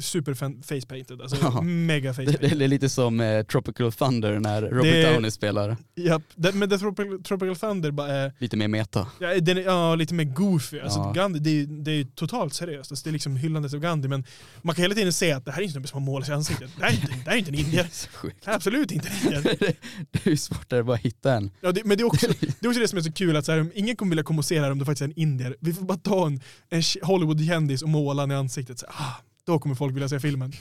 [0.00, 1.22] super face-painted.
[1.22, 1.60] Alltså Ja.
[1.62, 2.58] mega Det, face-painted.
[2.58, 5.76] det är lite som eh, Tropical Thunder när Robert Det- Downey spelar.
[5.94, 9.06] Japp, det, men The Tropical, Tropical Thunder bara är, Lite mer meta.
[9.20, 10.80] ja, den ja, lite mer goofy.
[10.80, 11.12] Alltså, Ja.
[11.12, 12.92] Gandhi, det, det är ju totalt seriöst.
[12.92, 14.08] Alltså, det är liksom hyllandet av Gandhi.
[14.08, 14.24] Men
[14.62, 16.32] man kan hela tiden se att det här är en snubbe som har målat sig
[16.32, 16.70] i ansiktet.
[16.78, 17.86] Det här är inte, det här är inte en indier.
[18.44, 19.42] Det är absolut inte en indier.
[19.60, 19.76] det,
[20.10, 21.50] det är ju svårt att bara hitta en.
[21.60, 22.26] Ja, det, men det är, också,
[22.60, 24.38] det är också det som är så kul att så här, ingen kommer vilja komma
[24.38, 25.56] och se det här om det faktiskt är en indier.
[25.60, 26.40] Vi får bara ta en,
[26.70, 28.55] en Hollywood-kändis och måla den i ansiktet.
[28.78, 30.52] Så, här, ah, då kommer folk vilja se filmen.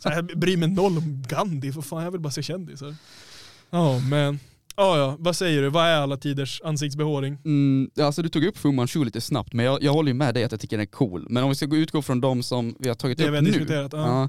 [0.00, 2.94] Så jag bryr mig noll om Gandhi, för fan jag vill bara se kändisar.
[3.70, 4.40] Ja men,
[4.76, 5.68] ja ja, vad säger du?
[5.68, 7.38] Vad är alla tiders ansiktsbehåring?
[7.44, 10.34] Mm, alltså du tog upp Fu Manchu lite snabbt, men jag, jag håller ju med
[10.34, 11.26] dig att jag tycker den är cool.
[11.30, 13.36] Men om vi ska gå utgå från de som vi har tagit Det upp vi
[13.36, 13.88] har nu, ja.
[13.92, 14.28] ja,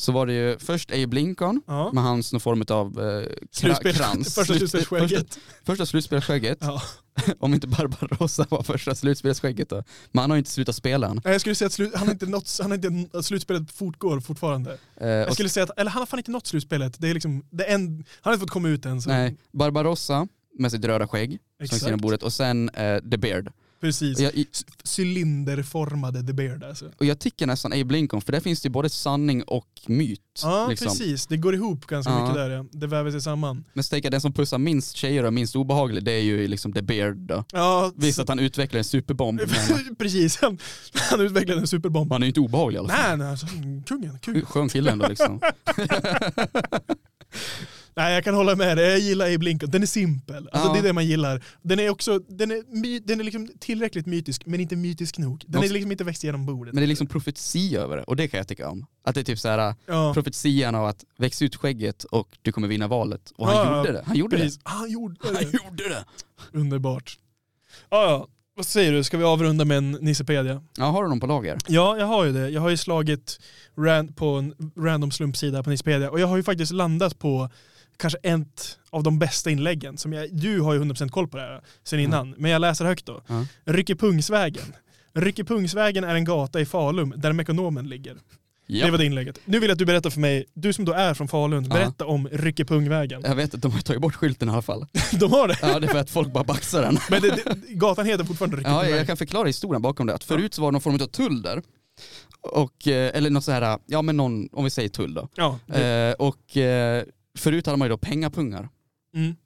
[0.00, 1.90] så var det ju först Abe Lincoln Ja.
[1.92, 4.34] med hans någon form av eh, Slutspel, krans.
[4.34, 5.34] första Slutspel- slutspelsskägget.
[5.34, 6.82] Första, första slutspelsskägget, Ja.
[7.38, 9.84] om inte Barbarossa var första slutspelsskägget då.
[10.12, 11.20] Men han har ju inte slutat spela än.
[11.24, 14.20] Nej, Jag skulle säga att slut, han har inte nått, han har inte, slutspelet fortgår
[14.20, 14.78] fortfarande.
[15.00, 16.94] Eh, Jag skulle säga att, eller han har fan inte nått slutspelet.
[17.00, 19.02] Det är liksom, det är en, han har inte fått komma ut än.
[19.02, 19.08] Så.
[19.10, 20.26] nej, Barbarossa
[20.58, 21.92] med sitt röda skägg, som Exakt.
[21.92, 23.52] på bordet, och sen eh, The Beard.
[23.80, 24.18] Precis.
[24.20, 24.32] Jag,
[24.96, 26.90] Cylinderformade The Beard alltså.
[26.98, 30.20] och jag tycker nästan Abe Lincoln, för där finns det ju både sanning och myt.
[30.42, 30.86] Ja liksom.
[30.88, 32.20] precis, det går ihop ganska Ja.
[32.20, 32.64] mycket där ja.
[32.72, 33.64] Det väver sig samman.
[33.74, 36.82] Men jag, den som pussar minst tjejer och minst obehaglig, det är ju liksom The
[36.82, 37.44] Beard då.
[37.52, 39.40] Ja, Visst att han utvecklar en superbomb,
[39.98, 40.38] precis.
[40.40, 40.58] Han,
[41.10, 42.12] han utvecklade en superbomb.
[42.12, 43.08] han är ju inte obehaglig i alla fall.
[43.08, 43.46] Nej, nej, alltså,
[43.86, 44.46] kungen, kungen.
[44.46, 45.40] Skön kille ändå liksom.
[47.96, 48.88] Nej, jag kan hålla med dig.
[48.90, 49.70] Jag gillar Abe Lincoln.
[49.70, 50.48] Den är simpel.
[50.52, 50.72] Alltså, Ja.
[50.72, 51.44] Det är det man gillar.
[51.62, 55.44] Den är också den är, my, den är liksom tillräckligt mytisk, men inte mytisk nog.
[55.46, 56.74] Den är Måste- liksom inte växt genom bordet.
[56.74, 58.86] Men det är liksom profetia över det, och det kan jag tycka om.
[59.04, 62.52] Att det är typ så här ja, profetian av att växa ut skägget och du
[62.52, 63.32] kommer vinna valet.
[63.36, 64.02] Och han Ja, gjorde det.
[64.06, 64.56] Han gjorde precis.
[64.58, 64.62] det.
[64.64, 65.42] Han gjorde Han det.
[65.42, 66.04] gjorde det.
[66.52, 67.18] Underbart.
[67.90, 68.28] Ja, ja.
[68.56, 70.62] Vad säger du, ska vi avrunda med en Nissepedia?
[70.78, 71.58] Ja, har du någon på lager?
[71.68, 72.48] Ja, jag har ju det.
[72.48, 73.40] Jag har ju slagit
[73.78, 77.48] ran på en random slumpsida på Nissepedia och jag har ju faktiskt landat på
[78.00, 79.98] kanske ett av de bästa inläggen.
[79.98, 82.08] Som jag, du har ju 100% koll på det här sen Mm.
[82.10, 83.22] innan, men jag läser högt då.
[83.26, 83.46] Ja.
[83.64, 84.64] Ryckepungsvägen.
[85.14, 88.16] Ryckepungsvägen är en gata i Falun där Mekonomen ligger.
[88.66, 88.84] Ja.
[88.84, 89.40] Det var det inlägget.
[89.44, 91.74] Nu vill jag att du berättar för mig, du som då är från Falun, Ja.
[91.74, 93.22] berätta om Ryckepungvägen.
[93.24, 94.86] Jag vet att de har tagit bort skylten i alla fall.
[95.20, 95.56] De har det?
[95.62, 96.98] Ja, det är för att folk bara baxar den.
[97.10, 98.96] Men det, det, gatan heter fortfarande Ja, Ryckepungvägen.
[98.98, 100.14] jag kan förklara historien bakom det.
[100.14, 101.62] Att förut så var det någon form av tull där.
[102.40, 105.28] Och, eh, eller något så här, ja men någon, om vi säger tull då.
[105.34, 107.04] Ja, Eh, och eh,
[107.38, 108.68] förut hade man ju då pengapungar.
[109.14, 109.36] mm.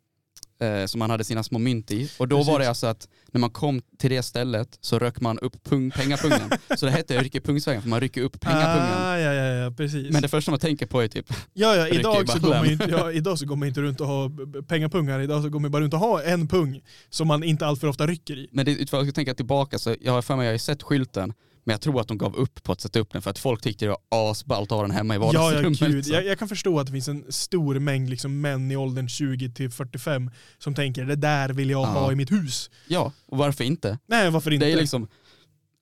[0.60, 2.10] eh, som man hade sina små mynt i.
[2.18, 2.52] Och då Precis.
[2.52, 5.90] var det alltså att när man kom till det stället så rök man upp pung,
[5.90, 6.50] pengapungen.
[6.76, 8.92] så det hette Ryckepungsvägen för man rycker upp pengapungen.
[8.96, 10.12] Ah, ja, ja, ja, precis.
[10.12, 12.70] Men det första man tänker på är typ, Ja, ja rycker idag, så går man
[12.70, 15.70] inte, ja, idag så går man inte runt och har pengapungar, idag så går man
[15.70, 16.80] bara runt och har en pung
[17.10, 18.48] som man inte alltför ofta rycker i.
[18.52, 21.32] men det, jag ska tänka tillbaka så jag har för mig, jag har sett skylten,
[21.64, 23.62] men jag tror att de gav upp på att sätta upp den för att folk
[23.62, 25.78] tyckte det var asballt att ha den hemma i Ja, ja, vardagsrummet.
[25.78, 26.06] gud.
[26.14, 29.50] Jag, jag kan förstå att det finns en stor mängd liksom, män i åldern 20
[29.50, 31.86] till 45 som tänker det där vill jag Ja.
[31.86, 32.70] ha i mitt hus.
[32.88, 33.98] ja, och varför inte?
[34.06, 34.66] Nej, varför inte?
[34.66, 35.08] Det är liksom,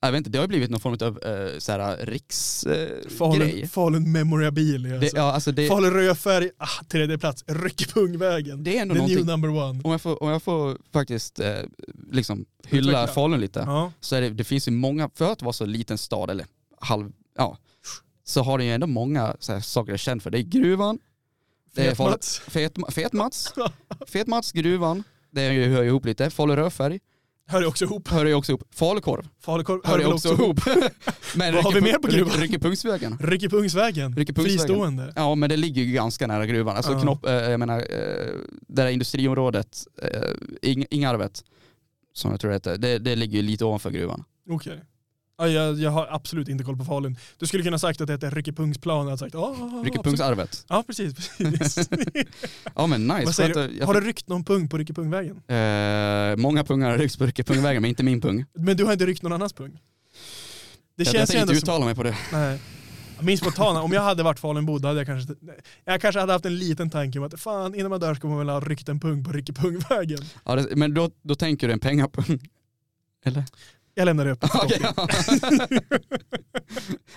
[0.05, 3.01] jag vet inte, det har ju blivit någon form av eh, såhär riksgrej.
[3.03, 3.67] Eh, Falun.
[3.67, 4.91] Falun memorabilia.
[4.91, 5.17] det, Alltså.
[5.17, 8.63] ja, alltså det, Falun rödfärg, ah, tredje plats, Ryckepungvägen.
[8.63, 9.81] det är ändå The new number one.
[9.83, 11.53] om jag får, om jag får faktiskt eh,
[12.11, 13.13] liksom hylla Utveckla.
[13.13, 13.59] Falun lite.
[13.67, 13.91] Ja.
[13.99, 16.45] så är det, det finns ju många, för att vara så liten stad, eller
[16.79, 17.57] halv, ja,
[18.23, 20.29] så har det ju ändå många så här, saker jag är känd för.
[20.31, 20.99] Det är gruvan,
[21.75, 22.25] det är Fet.
[22.53, 23.53] Fet, fet Mats,
[24.07, 26.29] Fet Mats, gruvan, det är ju- hör ju ihop lite.
[26.29, 26.99] Falu rödfärg
[27.47, 28.07] Hör det också ihop.
[28.07, 28.63] hör ju också ihop.
[28.75, 30.59] Falukorv Falukorv hör hör ju väl också ihop.
[31.35, 32.31] Men Vad har vi mer på gruvan?
[32.33, 33.17] Ryck- Ryckepungsvägen.
[33.21, 34.15] Ryckepungsvägen.
[34.15, 34.59] Ryckepungsvägen.
[34.59, 35.13] Fristående.
[35.15, 36.75] Ja men det ligger ju ganska nära gruvan.
[36.77, 37.01] Alltså Ja.
[37.01, 37.85] knopp, eh, jag menar, eh,
[38.67, 40.07] det där industriområdet, eh,
[40.61, 41.43] Ing- Ingarvet,
[42.13, 44.23] som jag tror det heter, det, det ligger ju lite ovanför gruvan.
[44.49, 44.79] Okej.
[44.79, 44.83] Ja,
[45.47, 47.17] jag, jag har absolut inte koll på Falun.
[47.37, 49.35] Du skulle kunna sagt att det heter Ryckepungsplan jag hade sagt.
[49.85, 50.65] Ryckepungsarvet.
[50.69, 51.29] Ja, precis.
[51.37, 51.89] precis.
[52.75, 53.47] Ja men nice.
[53.47, 53.77] Du?
[53.79, 55.35] jag Har du ryckt någon pung på Ryckepungvägen?
[55.35, 58.45] Eh, många pungar har ryckts på Ryckepungvägen men inte min pung.
[58.53, 59.71] Men du har inte ryckt någon annans pung?
[60.95, 61.69] Det jag jag känns ju tänker inte som...
[61.69, 62.15] uttala mig på det.
[62.33, 62.59] Nej.
[63.19, 65.33] Min spontana, om jag hade varit Falunbo hade jag kanske...
[65.85, 68.37] Jag kanske hade haft en liten tanke om att fan innan man dör ska man
[68.37, 70.19] väl ha ryckt en pung på Ryckepungvägen.
[70.45, 72.39] Ja, det, men då, då tänker du en pengapung?
[73.25, 73.43] Eller?
[73.95, 74.43] Jag lämnar det upp.
[74.43, 75.07] Okej, ja.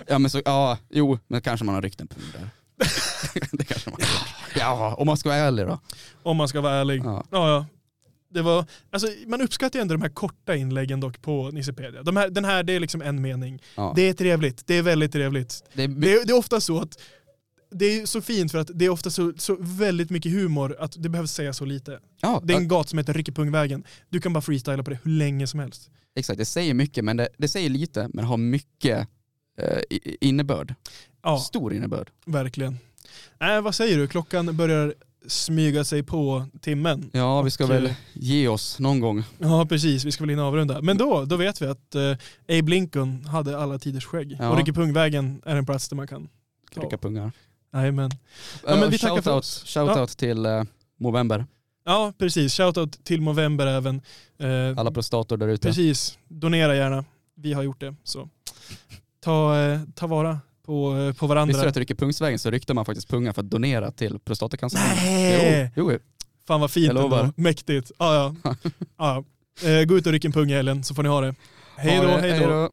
[0.06, 2.48] ja men så, ja, jo, men kanske man har ryckt en pung där.
[3.52, 4.60] det kanske man har.
[4.60, 5.80] Ja, om man ska vara ärlig då.
[6.22, 7.02] Om man ska vara ärlig.
[7.04, 7.24] Ja.
[7.30, 7.66] Ja, ja.
[8.28, 12.02] Det var, alltså, man uppskattar ju ändå de här korta inläggen dock på Nissepedia.
[12.02, 13.62] De här, den här, det är liksom en mening.
[13.74, 13.92] Ja.
[13.96, 15.64] Det är trevligt, det är väldigt trevligt.
[15.72, 16.98] Det är, Det det är ofta så att
[17.70, 21.02] det är så fint för att det är ofta så, så väldigt mycket humor att
[21.02, 21.98] det behöver säga så lite.
[22.20, 23.84] ja, Det är en gata som heter Ryckepungvägen.
[24.08, 25.90] Du kan bara freestyla på det hur länge som helst.
[26.16, 26.38] Exakt.
[26.38, 29.08] Det säger mycket, men det, det säger lite, men har mycket
[29.60, 30.74] eh, innebörd.
[31.22, 32.10] Ja, Stor innebörd.
[32.26, 32.78] verkligen.
[33.40, 34.08] Äh, vad säger du?
[34.08, 34.94] Klockan börjar
[35.26, 37.10] smyga sig på timmen.
[37.12, 39.22] Ja, vi ska Och, väl eh, ge oss någon gång.
[39.38, 40.04] Ja, precis.
[40.04, 40.82] Vi ska väl in och avrunda.
[40.82, 42.10] Men då, då vet vi att eh,
[42.58, 44.36] Abe Lincoln hade alla tiders skägg.
[44.40, 44.50] Ja.
[44.50, 46.28] Och Ryckepungvägen är en plats där man kan.
[46.74, 47.32] Rycka pungar.
[47.74, 48.10] Jajamän.
[48.64, 49.64] Ja, Ja, men vi tackar för oss.
[49.66, 50.62] shoutout till uh,
[50.98, 51.46] Movember.
[51.86, 52.54] Ja, precis.
[52.54, 54.00] Shoutout till Movember även.
[54.38, 55.68] Eh, Alla prostator där ute.
[55.68, 57.04] Precis, donera gärna.
[57.34, 57.94] Vi har gjort det.
[58.04, 58.28] Så
[59.24, 61.52] ta, eh, ta vara på, eh, på varandra.
[61.52, 64.78] Visste du att Ryckepungsvägen så ryckte man faktiskt pungar för att donera till prostatacancer?
[64.78, 65.70] Nej!
[65.76, 65.98] Jo, jo.
[66.46, 67.32] Fan vad fint ändå.
[67.36, 67.92] Mäktigt.
[67.98, 68.14] Ja,
[68.44, 68.54] ja.
[68.98, 69.24] ja.
[69.62, 69.68] ja.
[69.70, 71.34] Eh, gå ut och ryck en pung i helgen så får ni ha det.
[71.76, 72.70] Hej då, hej då.